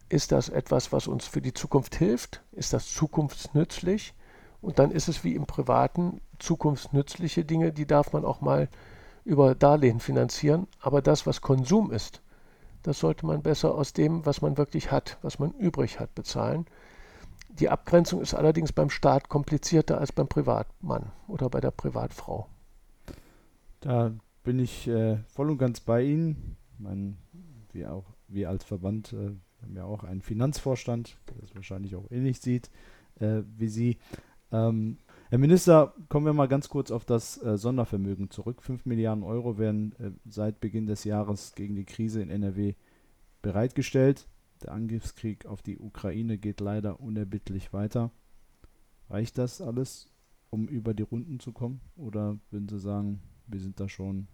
Ist 0.09 0.33
das 0.33 0.49
etwas, 0.49 0.91
was 0.91 1.07
uns 1.07 1.27
für 1.27 1.41
die 1.41 1.55
Zukunft 1.55 1.95
hilft? 1.95 2.43
Ist 2.51 2.73
das 2.73 2.93
zukunftsnützlich? 2.93 4.15
Und 4.61 4.81
dann 4.81 4.91
ist 4.91 5.07
es 5.07 5.23
wie 5.23 5.37
im 5.37 5.47
Privaten, 5.47 6.21
zukunftsnützliche 6.41 7.45
Dinge, 7.45 7.73
die 7.73 7.87
darf 7.87 8.13
man 8.13 8.25
auch 8.25 8.41
mal 8.41 8.69
über 9.25 9.55
Darlehen 9.55 10.01
finanzieren. 10.01 10.67
Aber 10.81 11.01
das, 11.01 11.29
was 11.29 11.43
Konsum 11.43 11.93
ist, 11.93 12.23
das 12.83 12.99
sollte 12.99 13.27
man 13.27 13.43
besser 13.43 13.75
aus 13.75 13.93
dem, 13.93 14.25
was 14.27 14.43
man 14.43 14.57
wirklich 14.57 14.91
hat, 14.91 15.19
was 15.23 15.39
man 15.39 15.53
übrig 15.53 16.01
hat, 16.01 16.15
bezahlen. 16.15 16.67
Die 17.49 17.69
Abgrenzung 17.69 18.21
ist 18.21 18.35
allerdings 18.35 18.73
beim 18.73 18.91
Staat 18.91 19.29
komplizierter 19.29 19.99
als 19.99 20.13
beim 20.13 20.29
Privatmann 20.29 21.13
oder 21.27 21.51
bei 21.51 21.61
der 21.61 21.73
Privatfrau. 21.73 22.49
Da 23.81 24.13
bin 24.45 24.59
ich 24.59 24.87
äh, 24.89 25.19
voll 25.29 25.51
und 25.51 25.59
ganz 25.59 25.81
bei 25.81 26.03
Ihnen 26.03 26.57
mein, 26.79 27.19
wir 27.73 27.93
auch, 27.93 28.07
wir 28.29 28.49
als 28.49 28.65
Verband 28.65 29.13
äh, 29.13 29.31
haben 29.63 29.77
ja 29.77 29.85
auch 29.85 30.05
einen 30.05 30.23
Finanzvorstand, 30.23 31.19
der 31.29 31.37
das 31.41 31.55
wahrscheinlich 31.55 31.97
auch 31.97 32.11
ähnlich 32.11 32.41
sieht 32.41 32.71
äh, 33.21 33.43
wie 33.57 33.69
Sie. 33.69 33.99
Ähm, 34.53 34.99
Herr 35.31 35.39
Minister, 35.39 35.95
kommen 36.09 36.27
wir 36.27 36.33
mal 36.33 36.49
ganz 36.49 36.69
kurz 36.69 36.91
auf 36.91 37.05
das 37.05 37.41
äh, 37.43 37.57
Sondervermögen 37.57 38.31
zurück. 38.31 38.63
5 38.63 38.85
Milliarden 38.85 39.23
Euro 39.23 39.59
werden 39.59 39.95
äh, 40.01 40.11
seit 40.29 40.61
Beginn 40.61 40.87
des 40.87 41.05
Jahres 41.05 41.55
gegen 41.55 41.77
die 41.77 41.85
Krise 41.85 42.21
in 42.21 42.31
NRW 42.31 42.75
bereitgestellt. 43.41 44.27
Der 44.63 44.73
Angriffskrieg 44.73 45.47
auf 45.47 45.63
die 45.63 45.79
Ukraine 45.79 46.37
geht 46.37 46.61
leider 46.61 47.01
unerbittlich 47.01 47.73
weiter. 47.73 48.11
Reicht 49.09 49.39
das 49.39 49.61
alles, 49.61 50.11
um 50.51 50.67
über 50.67 50.95
die 50.95 51.05
Runden 51.05 51.39
zu 51.39 51.53
kommen? 51.53 51.81
Oder 51.97 52.37
würden 52.51 52.69
Sie 52.69 52.81
sagen, 52.81 53.23
wir 53.47 53.61
sind 53.61 53.79
da 53.79 53.89
schon 53.89 54.27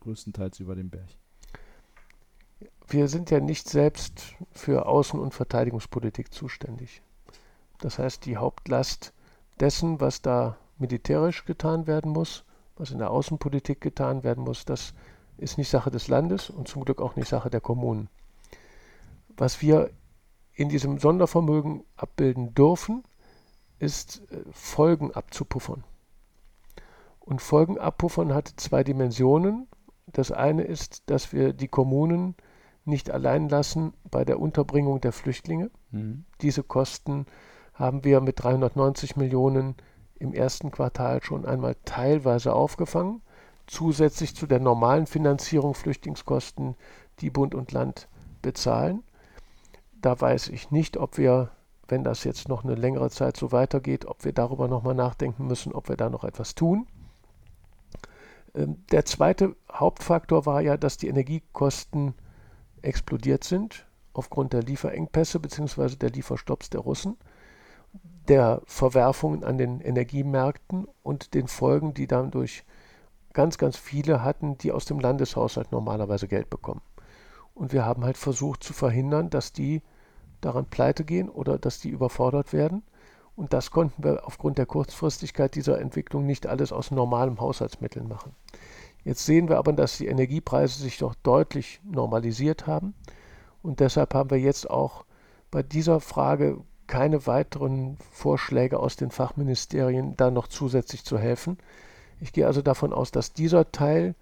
größtenteils 0.00 0.58
über 0.58 0.74
dem 0.74 0.88
Berg? 0.88 1.10
wir 2.88 3.08
sind 3.08 3.30
ja 3.30 3.40
nicht 3.40 3.68
selbst 3.68 4.34
für 4.52 4.86
Außen- 4.86 5.18
und 5.18 5.34
Verteidigungspolitik 5.34 6.32
zuständig. 6.32 7.02
Das 7.78 7.98
heißt, 7.98 8.24
die 8.26 8.36
Hauptlast 8.36 9.12
dessen, 9.60 10.00
was 10.00 10.22
da 10.22 10.56
militärisch 10.78 11.44
getan 11.44 11.86
werden 11.86 12.12
muss, 12.12 12.44
was 12.76 12.90
in 12.90 12.98
der 12.98 13.10
Außenpolitik 13.10 13.80
getan 13.80 14.24
werden 14.24 14.44
muss, 14.44 14.64
das 14.64 14.94
ist 15.36 15.58
nicht 15.58 15.68
Sache 15.68 15.90
des 15.90 16.08
Landes 16.08 16.50
und 16.50 16.68
zum 16.68 16.84
Glück 16.84 17.00
auch 17.00 17.16
nicht 17.16 17.28
Sache 17.28 17.50
der 17.50 17.60
Kommunen. 17.60 18.08
Was 19.36 19.62
wir 19.62 19.90
in 20.52 20.68
diesem 20.68 20.98
Sondervermögen 20.98 21.84
abbilden 21.96 22.54
dürfen, 22.54 23.04
ist 23.78 24.22
äh, 24.30 24.40
Folgen 24.52 25.12
abzupuffern. 25.12 25.84
Und 27.18 27.40
Folgen 27.40 27.78
abpuffern 27.78 28.34
hat 28.34 28.52
zwei 28.56 28.84
Dimensionen. 28.84 29.66
Das 30.06 30.30
eine 30.30 30.62
ist, 30.62 31.02
dass 31.10 31.32
wir 31.32 31.52
die 31.52 31.68
Kommunen 31.68 32.36
nicht 32.84 33.10
allein 33.10 33.48
lassen 33.48 33.94
bei 34.10 34.24
der 34.24 34.38
Unterbringung 34.38 35.00
der 35.00 35.12
Flüchtlinge. 35.12 35.70
Mhm. 35.90 36.24
Diese 36.42 36.62
Kosten 36.62 37.26
haben 37.74 38.04
wir 38.04 38.20
mit 38.20 38.42
390 38.42 39.16
Millionen 39.16 39.74
im 40.18 40.32
ersten 40.32 40.70
Quartal 40.70 41.22
schon 41.22 41.44
einmal 41.44 41.76
teilweise 41.84 42.54
aufgefangen, 42.54 43.20
zusätzlich 43.66 44.34
zu 44.34 44.46
der 44.46 44.60
normalen 44.60 45.06
Finanzierung 45.06 45.74
Flüchtlingskosten, 45.74 46.76
die 47.20 47.30
Bund 47.30 47.54
und 47.54 47.72
Land 47.72 48.08
bezahlen. 48.42 49.02
Da 50.00 50.20
weiß 50.20 50.48
ich 50.48 50.70
nicht, 50.70 50.96
ob 50.96 51.18
wir, 51.18 51.50
wenn 51.88 52.04
das 52.04 52.24
jetzt 52.24 52.48
noch 52.48 52.64
eine 52.64 52.74
längere 52.74 53.10
Zeit 53.10 53.36
so 53.36 53.52
weitergeht, 53.52 54.06
ob 54.06 54.24
wir 54.24 54.32
darüber 54.32 54.68
nochmal 54.68 54.94
nachdenken 54.94 55.46
müssen, 55.46 55.72
ob 55.72 55.88
wir 55.88 55.96
da 55.96 56.10
noch 56.10 56.24
etwas 56.24 56.54
tun. 56.54 56.86
Ähm, 58.54 58.84
der 58.92 59.04
zweite 59.04 59.56
Hauptfaktor 59.72 60.46
war 60.46 60.60
ja, 60.60 60.76
dass 60.76 60.96
die 60.96 61.08
Energiekosten 61.08 62.14
explodiert 62.82 63.44
sind 63.44 63.86
aufgrund 64.12 64.52
der 64.52 64.62
Lieferengpässe 64.62 65.40
bzw. 65.40 65.96
der 65.96 66.10
Lieferstopps 66.10 66.70
der 66.70 66.80
Russen, 66.80 67.16
der 68.28 68.62
Verwerfungen 68.66 69.44
an 69.44 69.58
den 69.58 69.80
Energiemärkten 69.80 70.86
und 71.02 71.34
den 71.34 71.48
Folgen, 71.48 71.94
die 71.94 72.06
dadurch 72.06 72.64
ganz, 73.32 73.58
ganz 73.58 73.76
viele 73.76 74.22
hatten, 74.22 74.56
die 74.58 74.72
aus 74.72 74.84
dem 74.84 75.00
Landeshaushalt 75.00 75.72
normalerweise 75.72 76.28
Geld 76.28 76.48
bekommen. 76.48 76.80
Und 77.54 77.72
wir 77.72 77.84
haben 77.84 78.04
halt 78.04 78.16
versucht 78.16 78.62
zu 78.64 78.72
verhindern, 78.72 79.30
dass 79.30 79.52
die 79.52 79.82
daran 80.40 80.66
pleite 80.66 81.04
gehen 81.04 81.28
oder 81.28 81.58
dass 81.58 81.80
die 81.80 81.88
überfordert 81.88 82.52
werden. 82.52 82.82
Und 83.36 83.52
das 83.52 83.70
konnten 83.70 84.04
wir 84.04 84.26
aufgrund 84.26 84.58
der 84.58 84.66
Kurzfristigkeit 84.66 85.54
dieser 85.54 85.80
Entwicklung 85.80 86.24
nicht 86.24 86.46
alles 86.46 86.72
aus 86.72 86.90
normalen 86.90 87.40
Haushaltsmitteln 87.40 88.08
machen. 88.08 88.34
Jetzt 89.04 89.26
sehen 89.26 89.48
wir 89.48 89.58
aber, 89.58 89.72
dass 89.72 89.98
die 89.98 90.06
Energiepreise 90.06 90.80
sich 90.80 90.98
doch 90.98 91.14
deutlich 91.22 91.80
normalisiert 91.84 92.66
haben. 92.66 92.94
Und 93.62 93.80
deshalb 93.80 94.14
haben 94.14 94.30
wir 94.30 94.38
jetzt 94.38 94.70
auch 94.70 95.04
bei 95.50 95.62
dieser 95.62 96.00
Frage 96.00 96.58
keine 96.86 97.26
weiteren 97.26 97.96
Vorschläge 98.10 98.78
aus 98.78 98.96
den 98.96 99.10
Fachministerien, 99.10 100.16
da 100.16 100.30
noch 100.30 100.48
zusätzlich 100.48 101.04
zu 101.04 101.18
helfen. 101.18 101.58
Ich 102.20 102.32
gehe 102.32 102.46
also 102.46 102.62
davon 102.62 102.92
aus, 102.92 103.10
dass 103.10 103.32
dieser 103.32 103.70
Teil 103.72 104.14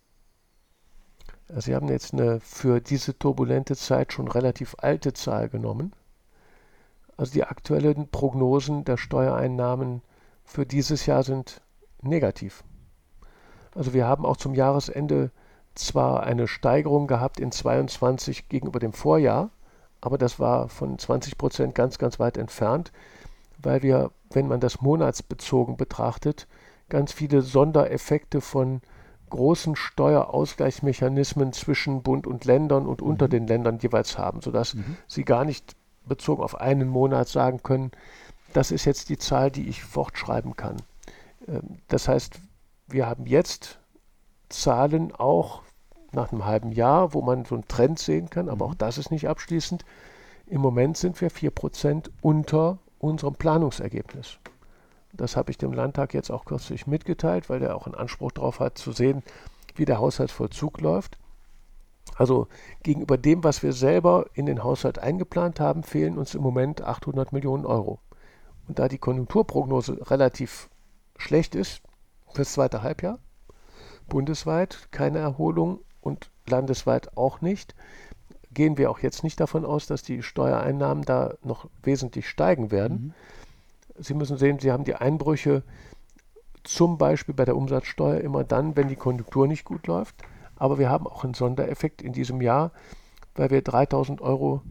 Sie 1.58 1.76
haben 1.76 1.90
jetzt 1.90 2.14
eine 2.14 2.40
für 2.40 2.80
diese 2.80 3.18
turbulente 3.18 3.76
Zeit 3.76 4.14
schon 4.14 4.28
relativ 4.28 4.76
alte 4.80 5.14
Zahl 5.14 5.50
genommen. 5.50 5.94
Also 7.20 7.34
die 7.34 7.44
aktuellen 7.44 8.08
Prognosen 8.08 8.86
der 8.86 8.96
Steuereinnahmen 8.96 10.02
für 10.46 10.66
dieses 10.66 11.06
Jahr 11.06 11.24
sind 11.24 11.62
negativ. 12.02 12.64
Also 13.76 13.94
wir 13.94 14.08
haben 14.08 14.26
auch 14.26 14.38
zum 14.38 14.54
Jahresende 14.54 15.32
zwar 15.76 16.24
eine 16.24 16.48
Steigerung 16.48 17.08
gehabt 17.08 17.42
in 17.42 17.52
22 17.52 18.48
gegenüber 18.48 18.80
dem 18.80 18.94
Vorjahr, 18.94 19.50
aber 20.00 20.18
das 20.18 20.40
war 20.40 20.70
von 20.70 20.98
20 20.98 21.38
Prozent 21.38 21.76
ganz, 21.76 21.98
ganz 21.98 22.20
weit 22.20 22.38
entfernt, 22.38 22.94
weil 23.62 23.84
wir, 23.84 24.12
wenn 24.32 24.48
man 24.48 24.62
das 24.62 24.80
monatsbezogen 24.80 25.76
betrachtet, 25.76 26.48
ganz 26.88 27.12
viele 27.12 27.42
Sondereffekte 27.42 28.40
von 28.40 28.80
großen 29.30 29.76
Steuerausgleichsmechanismen 29.76 31.52
zwischen 31.52 32.02
Bund 32.02 32.28
und 32.28 32.46
Ländern 32.46 32.88
und 32.88 33.02
unter 33.02 33.26
mhm. 33.26 33.32
den 33.32 33.48
Ländern 33.48 33.78
jeweils 33.80 34.18
haben, 34.18 34.40
sodass 34.40 34.76
mhm. 34.76 34.96
sie 35.06 35.26
gar 35.26 35.44
nicht 35.44 35.76
bezogen 36.10 36.44
auf 36.44 36.60
einen 36.60 36.90
Monat 36.90 37.30
sagen 37.30 37.64
können, 37.64 37.92
das 38.54 38.72
ist 38.72 38.86
jetzt 38.86 39.10
die 39.10 39.18
Zahl, 39.18 39.52
die 39.52 39.70
ich 39.70 39.84
fortschreiben 39.84 40.56
kann. 40.56 40.78
Ähm, 41.48 41.78
das 41.88 42.08
heißt, 42.08 42.40
wir 42.88 43.08
haben 43.08 43.26
jetzt 43.26 43.80
Zahlen 44.50 45.14
auch 45.14 45.62
nach 46.12 46.32
einem 46.32 46.46
halben 46.46 46.72
Jahr, 46.72 47.14
wo 47.14 47.22
man 47.22 47.46
so 47.46 47.56
einen 47.56 47.68
Trend 47.68 48.00
sehen 48.00 48.30
kann, 48.30 48.50
aber 48.50 48.66
auch 48.66 48.74
mhm. 48.74 48.80
das 48.80 48.98
ist 48.98 49.12
nicht 49.12 49.28
abschließend. 49.28 49.86
Im 50.48 50.62
Moment 50.62 50.98
sind 50.98 51.22
wir 51.22 51.30
4% 51.30 52.10
unter 52.22 52.80
unserem 52.98 53.36
Planungsergebnis. 53.36 54.40
Das 55.14 55.36
habe 55.36 55.52
ich 55.52 55.58
dem 55.58 55.74
Landtag 55.74 56.14
jetzt 56.14 56.32
auch 56.32 56.46
kürzlich 56.46 56.88
mitgeteilt, 56.88 57.50
weil 57.50 57.60
der 57.60 57.76
auch 57.76 57.86
einen 57.86 57.96
Anspruch 57.96 58.32
darauf 58.32 58.60
hat, 58.60 58.78
zu 58.78 58.92
sehen, 58.92 59.24
wie 59.76 59.86
der 59.86 60.00
Haushaltsvollzug 60.00 60.82
läuft. 60.82 61.18
Also 62.20 62.50
gegenüber 62.84 63.18
dem, 63.18 63.46
was 63.46 63.64
wir 63.64 63.72
selber 63.72 64.26
in 64.34 64.46
den 64.46 64.62
Haushalt 64.62 65.00
eingeplant 65.00 65.62
haben, 65.62 65.84
fehlen 65.84 66.18
uns 66.18 66.36
im 66.36 66.42
Moment 66.42 66.82
800 66.82 67.32
Millionen 67.32 67.66
Euro. 67.66 68.00
Und 68.68 68.78
da 68.78 68.90
die 68.90 68.98
Konjunkturprognose 68.98 70.12
relativ 70.12 70.70
schlecht 71.18 71.56
ist 71.56 71.82
fürs 72.34 72.52
zweite 72.52 72.84
Halbjahr, 72.84 73.20
bundesweit 74.10 74.90
keine 74.92 75.20
Erholung 75.20 75.80
und 76.02 76.30
landesweit 76.46 77.16
auch 77.16 77.40
nicht, 77.40 77.74
gehen 78.54 78.78
wir 78.78 78.92
auch 78.92 79.00
jetzt 79.00 79.24
nicht 79.24 79.40
davon 79.40 79.64
aus, 79.64 79.88
dass 79.88 80.04
die 80.04 80.22
Steuereinnahmen 80.22 81.06
da 81.06 81.36
noch 81.42 81.70
wesentlich 81.84 82.28
steigen 82.28 82.70
werden. 82.70 83.14
Mhm. 83.96 84.04
Sie 84.04 84.14
müssen 84.14 84.36
sehen, 84.36 84.60
Sie 84.60 84.74
haben 84.74 84.84
die 84.84 84.96
Einbrüche 84.96 85.64
zum 86.66 86.98
Beispiel 86.98 87.34
bei 87.34 87.46
der 87.46 87.56
Umsatzsteuer 87.56 88.20
immer 88.20 88.44
dann, 88.44 88.76
wenn 88.76 88.90
die 88.90 88.98
Konjunktur 88.98 89.48
nicht 89.48 89.64
gut 89.64 89.88
läuft. 89.88 90.16
Aber 90.60 90.78
wir 90.78 90.90
haben 90.90 91.08
auch 91.08 91.24
einen 91.24 91.34
Sondereffekt 91.34 92.02
in 92.02 92.14
diesem 92.14 92.42
Jahr, 92.42 92.72
weil 93.36 93.50
wir 93.50 93.62
3000 93.62 94.22
Euro 94.22 94.62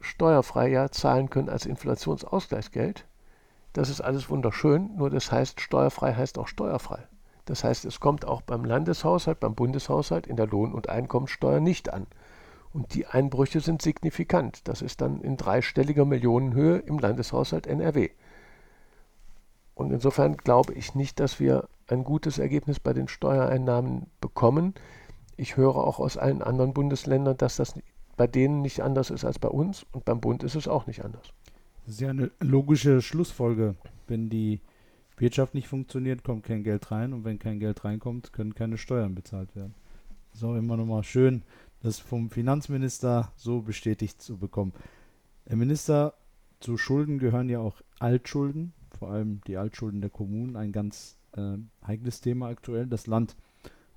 steuerfrei 0.00 0.68
ja 0.68 0.90
zahlen 0.90 1.30
können 1.30 1.48
als 1.48 1.66
Inflationsausgleichsgeld. 1.66 3.06
Das 3.72 3.88
ist 3.88 4.00
alles 4.00 4.28
wunderschön, 4.28 4.96
nur 4.96 5.10
das 5.10 5.30
heißt, 5.30 5.60
steuerfrei 5.60 6.14
heißt 6.14 6.38
auch 6.38 6.48
steuerfrei. 6.48 7.06
Das 7.44 7.62
heißt, 7.62 7.84
es 7.84 8.00
kommt 8.00 8.24
auch 8.24 8.42
beim 8.42 8.64
Landeshaushalt, 8.64 9.38
beim 9.38 9.54
Bundeshaushalt 9.54 10.26
in 10.26 10.36
der 10.36 10.48
Lohn- 10.48 10.74
und 10.74 10.88
Einkommensteuer 10.88 11.60
nicht 11.60 11.92
an. 11.92 12.06
Und 12.72 12.94
die 12.94 13.06
Einbrüche 13.06 13.60
sind 13.60 13.80
signifikant. 13.80 14.66
Das 14.68 14.82
ist 14.82 15.00
dann 15.00 15.20
in 15.20 15.36
dreistelliger 15.36 16.04
Millionenhöhe 16.04 16.78
im 16.78 16.98
Landeshaushalt 16.98 17.66
NRW. 17.66 18.10
Und 19.74 19.92
insofern 19.92 20.36
glaube 20.36 20.72
ich 20.72 20.94
nicht, 20.94 21.20
dass 21.20 21.38
wir 21.38 21.68
ein 21.86 22.02
gutes 22.02 22.38
Ergebnis 22.38 22.80
bei 22.80 22.92
den 22.92 23.08
Steuereinnahmen 23.08 24.06
bekommen. 24.20 24.74
Ich 25.36 25.56
höre 25.56 25.76
auch 25.76 25.98
aus 25.98 26.16
allen 26.16 26.42
anderen 26.42 26.72
Bundesländern, 26.72 27.36
dass 27.36 27.56
das 27.56 27.74
bei 28.16 28.26
denen 28.26 28.62
nicht 28.62 28.80
anders 28.80 29.10
ist 29.10 29.24
als 29.24 29.38
bei 29.38 29.48
uns 29.48 29.84
und 29.92 30.04
beim 30.04 30.20
Bund 30.20 30.42
ist 30.42 30.54
es 30.54 30.68
auch 30.68 30.86
nicht 30.86 31.04
anders. 31.04 31.28
Das 31.84 31.94
ist 31.94 32.00
ja 32.00 32.10
eine 32.10 32.30
logische 32.40 33.02
Schlussfolge. 33.02 33.76
Wenn 34.08 34.30
die 34.30 34.60
Wirtschaft 35.18 35.54
nicht 35.54 35.68
funktioniert, 35.68 36.24
kommt 36.24 36.44
kein 36.44 36.64
Geld 36.64 36.90
rein 36.90 37.12
und 37.12 37.24
wenn 37.24 37.38
kein 37.38 37.60
Geld 37.60 37.84
reinkommt, 37.84 38.32
können 38.32 38.54
keine 38.54 38.78
Steuern 38.78 39.14
bezahlt 39.14 39.54
werden. 39.54 39.74
Das 40.32 40.40
ist 40.40 40.44
auch 40.44 40.56
immer 40.56 40.76
nochmal 40.76 41.02
schön, 41.02 41.42
das 41.82 41.98
vom 41.98 42.30
Finanzminister 42.30 43.32
so 43.36 43.60
bestätigt 43.60 44.20
zu 44.20 44.38
bekommen. 44.38 44.72
Herr 45.46 45.56
Minister, 45.56 46.14
zu 46.60 46.76
Schulden 46.76 47.18
gehören 47.18 47.48
ja 47.48 47.60
auch 47.60 47.80
Altschulden, 47.98 48.72
vor 48.98 49.10
allem 49.10 49.40
die 49.46 49.56
Altschulden 49.56 50.00
der 50.00 50.10
Kommunen, 50.10 50.56
ein 50.56 50.72
ganz 50.72 51.18
äh, 51.36 51.58
heikles 51.86 52.20
Thema 52.20 52.48
aktuell. 52.48 52.86
Das 52.86 53.06
Land 53.06 53.36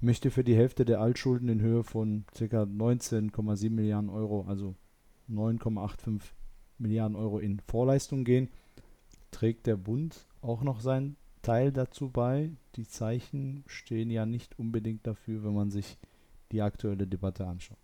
möchte 0.01 0.31
für 0.31 0.43
die 0.43 0.55
Hälfte 0.55 0.85
der 0.85 1.01
Altschulden 1.01 1.49
in 1.49 1.61
Höhe 1.61 1.83
von 1.83 2.25
ca. 2.33 2.63
19,7 2.63 3.69
Milliarden 3.69 4.09
Euro, 4.09 4.45
also 4.47 4.75
9,85 5.29 6.21
Milliarden 6.77 7.15
Euro 7.15 7.39
in 7.39 7.59
Vorleistung 7.59 8.23
gehen. 8.23 8.49
Trägt 9.31 9.67
der 9.67 9.77
Bund 9.77 10.25
auch 10.41 10.63
noch 10.63 10.79
seinen 10.79 11.17
Teil 11.41 11.71
dazu 11.71 12.09
bei. 12.09 12.51
Die 12.75 12.87
Zeichen 12.87 13.63
stehen 13.67 14.09
ja 14.09 14.25
nicht 14.25 14.57
unbedingt 14.57 15.05
dafür, 15.05 15.43
wenn 15.43 15.53
man 15.53 15.71
sich 15.71 15.97
die 16.51 16.61
aktuelle 16.61 17.05
Debatte 17.05 17.45
anschaut. 17.45 17.77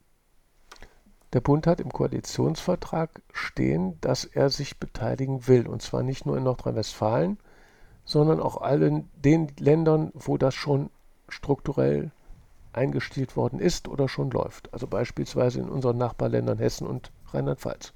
Der 1.34 1.42
Bund 1.42 1.68
hat 1.68 1.82
im 1.82 1.92
Koalitionsvertrag 1.92 3.22
stehen, 3.34 4.00
dass 4.00 4.24
er 4.24 4.50
sich 4.50 4.80
beteiligen 4.80 5.48
will. 5.48 5.68
Und 5.68 5.82
zwar 5.82 6.02
nicht 6.02 6.26
nur 6.26 6.38
in 6.38 6.44
Nordrhein-Westfalen, 6.44 7.38
sondern 8.06 8.40
auch 8.40 8.62
allen 8.62 9.10
den 9.16 9.52
Ländern, 9.60 10.12
wo 10.14 10.38
das 10.38 10.56
schon 10.56 10.90
strukturell 11.36 12.12
eingestielt 12.74 13.38
worden 13.38 13.60
ist 13.60 13.88
oder 13.88 14.08
schon 14.10 14.32
läuft. 14.32 14.74
Also 14.74 14.88
beispielsweise 14.88 15.60
in 15.60 15.70
unseren 15.70 15.98
Nachbarländern 15.98 16.58
Hessen 16.58 16.88
und 16.88 17.12
Rheinland-Pfalz 17.32 17.94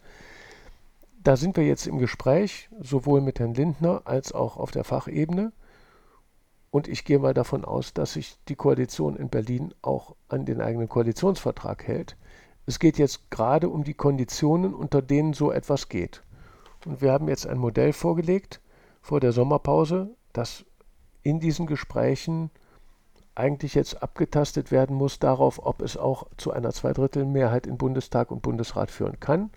da 1.22 1.36
sind 1.36 1.58
wir 1.58 1.66
jetzt 1.66 1.86
im 1.86 1.98
Gespräch, 1.98 2.70
sowohl 2.80 3.22
mit 3.22 3.40
Herrn 3.40 3.54
Lindner 3.54 4.02
als 4.06 4.32
auch 4.32 4.58
auf 4.58 4.72
der 4.72 4.84
Fachebene. 4.84 5.52
Und 6.72 6.88
ich 6.88 7.04
gehe 7.04 7.20
mal 7.20 7.34
davon 7.34 7.66
aus, 7.66 7.94
dass 7.94 8.14
sich 8.14 8.38
die 8.48 8.56
Koalition 8.56 9.16
in 9.16 9.30
Berlin 9.30 9.74
auch 9.82 10.16
an 10.28 10.46
den 10.46 10.62
eigenen 10.62 10.88
Koalitionsvertrag 10.88 11.86
hält. 11.88 12.16
Es 12.66 12.80
geht 12.80 12.98
jetzt 12.98 13.32
gerade 13.32 13.70
um 13.70 13.84
die 13.84 13.96
Konditionen, 13.96 14.74
unter 14.74 15.02
denen 15.02 15.34
so 15.34 15.52
etwas 15.52 15.90
geht. 15.90 16.24
Und 16.86 17.02
wir 17.02 17.12
haben 17.12 17.28
jetzt 17.28 17.48
ein 17.48 17.58
Modell 17.58 17.92
vorgelegt 17.92 18.62
vor 19.02 19.20
der 19.20 19.32
Sommerpause, 19.32 20.16
das 20.32 20.66
in 21.24 21.40
diesen 21.40 21.66
Gesprächen 21.66 22.52
eigentlich 23.36 23.76
jetzt 23.76 24.04
abgetastet 24.04 24.72
werden 24.72 24.96
muss 24.96 25.20
darauf, 25.20 25.66
ob 25.66 25.82
es 25.82 25.98
auch 25.98 26.28
zu 26.38 26.52
einer 26.52 26.72
Zweidrittelmehrheit 26.72 27.68
in 27.68 27.78
Bundestag 27.78 28.32
und 28.32 28.42
Bundesrat 28.42 28.92
führen 28.92 29.20
kann. 29.20 29.50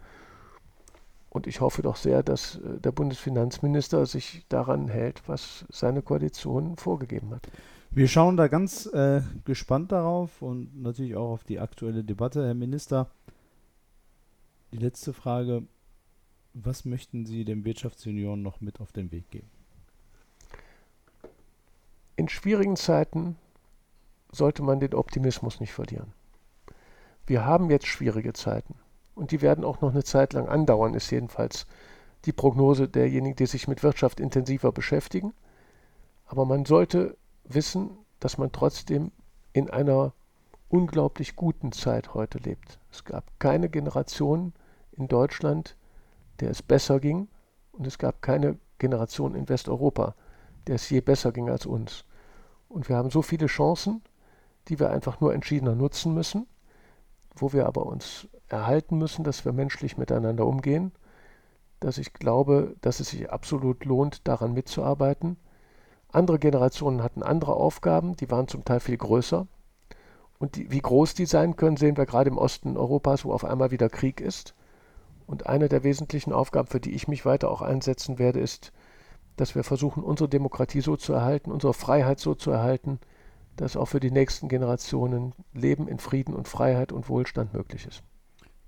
Und 1.30 1.46
ich 1.46 1.60
hoffe 1.60 1.80
doch 1.80 1.96
sehr, 1.96 2.22
dass 2.22 2.56
äh, 2.56 2.78
der 2.78 2.92
Bundesfinanzminister 2.92 4.04
sich 4.04 4.44
daran 4.48 4.88
hält, 4.88 5.22
was 5.26 5.64
seine 5.70 6.02
Koalition 6.02 6.76
vorgegeben 6.76 7.30
hat. 7.30 7.48
Wir 7.90 8.06
schauen 8.06 8.36
da 8.36 8.48
ganz 8.48 8.86
äh, 8.86 9.22
gespannt 9.44 9.92
darauf 9.92 10.42
und 10.42 10.80
natürlich 10.80 11.16
auch 11.16 11.32
auf 11.32 11.44
die 11.44 11.58
aktuelle 11.58 12.04
Debatte. 12.04 12.44
Herr 12.44 12.54
Minister, 12.54 13.10
die 14.72 14.78
letzte 14.78 15.12
Frage. 15.12 15.62
Was 16.54 16.84
möchten 16.84 17.24
Sie 17.24 17.46
dem 17.46 17.64
Wirtschaftsunion 17.64 18.42
noch 18.42 18.60
mit 18.60 18.80
auf 18.80 18.92
den 18.92 19.10
Weg 19.10 19.30
geben? 19.30 19.48
In 22.16 22.28
schwierigen 22.28 22.76
Zeiten 22.76 23.36
sollte 24.32 24.62
man 24.62 24.80
den 24.80 24.94
Optimismus 24.94 25.60
nicht 25.60 25.72
verlieren. 25.72 26.12
Wir 27.26 27.44
haben 27.44 27.70
jetzt 27.70 27.86
schwierige 27.86 28.32
Zeiten 28.32 28.74
und 29.14 29.30
die 29.30 29.42
werden 29.42 29.64
auch 29.64 29.80
noch 29.80 29.92
eine 29.92 30.02
Zeit 30.02 30.32
lang 30.32 30.48
andauern, 30.48 30.94
ist 30.94 31.10
jedenfalls 31.10 31.66
die 32.24 32.32
Prognose 32.32 32.88
derjenigen, 32.88 33.36
die 33.36 33.46
sich 33.46 33.68
mit 33.68 33.82
Wirtschaft 33.82 34.20
intensiver 34.20 34.72
beschäftigen. 34.72 35.32
Aber 36.26 36.44
man 36.44 36.64
sollte 36.64 37.16
wissen, 37.44 37.90
dass 38.20 38.38
man 38.38 38.52
trotzdem 38.52 39.12
in 39.52 39.70
einer 39.70 40.14
unglaublich 40.68 41.36
guten 41.36 41.72
Zeit 41.72 42.14
heute 42.14 42.38
lebt. 42.38 42.78
Es 42.90 43.04
gab 43.04 43.24
keine 43.38 43.68
Generation 43.68 44.54
in 44.92 45.08
Deutschland, 45.08 45.76
der 46.40 46.50
es 46.50 46.62
besser 46.62 47.00
ging 47.00 47.28
und 47.72 47.86
es 47.86 47.98
gab 47.98 48.22
keine 48.22 48.58
Generation 48.78 49.34
in 49.34 49.48
Westeuropa, 49.48 50.14
der 50.66 50.76
es 50.76 50.88
je 50.88 51.00
besser 51.00 51.32
ging 51.32 51.50
als 51.50 51.66
uns. 51.66 52.04
Und 52.68 52.88
wir 52.88 52.96
haben 52.96 53.10
so 53.10 53.20
viele 53.20 53.46
Chancen, 53.46 54.02
die 54.68 54.78
wir 54.78 54.90
einfach 54.90 55.20
nur 55.20 55.34
entschiedener 55.34 55.74
nutzen 55.74 56.14
müssen, 56.14 56.46
wo 57.34 57.52
wir 57.52 57.66
aber 57.66 57.86
uns 57.86 58.28
erhalten 58.48 58.98
müssen, 58.98 59.24
dass 59.24 59.44
wir 59.44 59.52
menschlich 59.52 59.96
miteinander 59.96 60.46
umgehen, 60.46 60.92
dass 61.80 61.98
ich 61.98 62.12
glaube, 62.12 62.76
dass 62.80 63.00
es 63.00 63.10
sich 63.10 63.30
absolut 63.30 63.84
lohnt, 63.84 64.26
daran 64.28 64.52
mitzuarbeiten. 64.52 65.36
Andere 66.08 66.38
Generationen 66.38 67.02
hatten 67.02 67.22
andere 67.22 67.54
Aufgaben, 67.54 68.16
die 68.16 68.30
waren 68.30 68.48
zum 68.48 68.64
Teil 68.64 68.80
viel 68.80 68.98
größer. 68.98 69.46
Und 70.38 70.56
die, 70.56 70.70
wie 70.70 70.80
groß 70.80 71.14
die 71.14 71.26
sein 71.26 71.56
können, 71.56 71.76
sehen 71.76 71.96
wir 71.96 72.06
gerade 72.06 72.28
im 72.28 72.38
Osten 72.38 72.76
Europas, 72.76 73.24
wo 73.24 73.32
auf 73.32 73.44
einmal 73.44 73.70
wieder 73.70 73.88
Krieg 73.88 74.20
ist. 74.20 74.54
Und 75.26 75.46
eine 75.46 75.68
der 75.68 75.84
wesentlichen 75.84 76.32
Aufgaben, 76.32 76.68
für 76.68 76.80
die 76.80 76.92
ich 76.92 77.08
mich 77.08 77.24
weiter 77.24 77.50
auch 77.50 77.62
einsetzen 77.62 78.18
werde, 78.18 78.40
ist, 78.40 78.72
dass 79.36 79.54
wir 79.54 79.64
versuchen, 79.64 80.02
unsere 80.02 80.28
Demokratie 80.28 80.80
so 80.80 80.96
zu 80.96 81.12
erhalten, 81.12 81.50
unsere 81.50 81.74
Freiheit 81.74 82.20
so 82.20 82.34
zu 82.34 82.50
erhalten, 82.50 83.00
dass 83.56 83.76
auch 83.76 83.86
für 83.86 84.00
die 84.00 84.10
nächsten 84.10 84.48
Generationen 84.48 85.34
Leben 85.52 85.88
in 85.88 85.98
Frieden 85.98 86.34
und 86.34 86.48
Freiheit 86.48 86.92
und 86.92 87.08
Wohlstand 87.08 87.52
möglich 87.52 87.86
ist. 87.86 88.02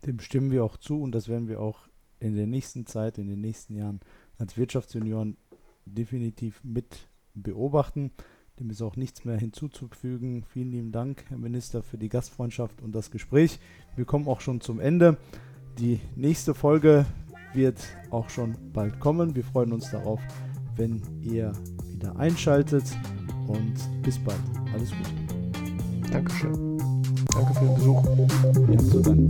Dem 0.07 0.21
stimmen 0.21 0.51
wir 0.51 0.65
auch 0.65 0.77
zu 0.77 1.01
und 1.01 1.13
das 1.13 1.29
werden 1.29 1.49
wir 1.49 1.61
auch 1.61 1.89
in 2.21 2.37
der 2.37 2.47
nächsten 2.47 2.87
Zeit, 2.87 3.19
in 3.19 3.29
den 3.29 3.41
nächsten 3.41 3.75
Jahren 3.75 4.01
als 4.39 4.57
Wirtschaftsunion 4.57 5.37
definitiv 5.87 6.61
mit 6.63 7.09
beobachten. 7.35 8.13
Dem 8.59 8.71
ist 8.71 8.83
auch 8.83 8.97
nichts 8.97 9.25
mehr 9.25 9.37
hinzuzufügen. 9.37 10.45
Vielen 10.45 10.71
lieben 10.71 10.93
Dank, 10.93 11.25
Herr 11.29 11.39
Minister, 11.39 11.83
für 11.83 11.99
die 11.99 12.09
Gastfreundschaft 12.09 12.81
und 12.83 12.93
das 12.93 13.11
Gespräch. 13.11 13.59
Wir 13.97 14.05
kommen 14.05 14.29
auch 14.29 14.41
schon 14.41 14.61
zum 14.61 14.79
Ende. 14.79 15.19
Die 15.79 16.01
nächste 16.15 16.55
Folge 16.55 17.05
wird 17.53 17.85
auch 18.11 18.31
schon 18.31 18.57
bald 18.73 19.01
kommen. 19.01 19.35
Wir 19.35 19.45
freuen 19.45 19.73
uns 19.73 19.91
darauf, 19.91 20.21
wenn 20.77 21.03
ihr 21.21 21.53
wieder 21.91 22.17
einschaltet 22.17 22.85
und 23.49 23.75
bis 24.03 24.19
bald. 24.19 24.41
Alles 24.73 24.91
Gute. 24.91 25.11
Dankeschön. 26.13 26.79
Danke 27.33 27.55
für 27.55 27.65
den 27.65 27.75
Besuch. 27.75 28.05
Ja, 28.71 28.81
so 28.81 29.01
dann. 29.01 29.27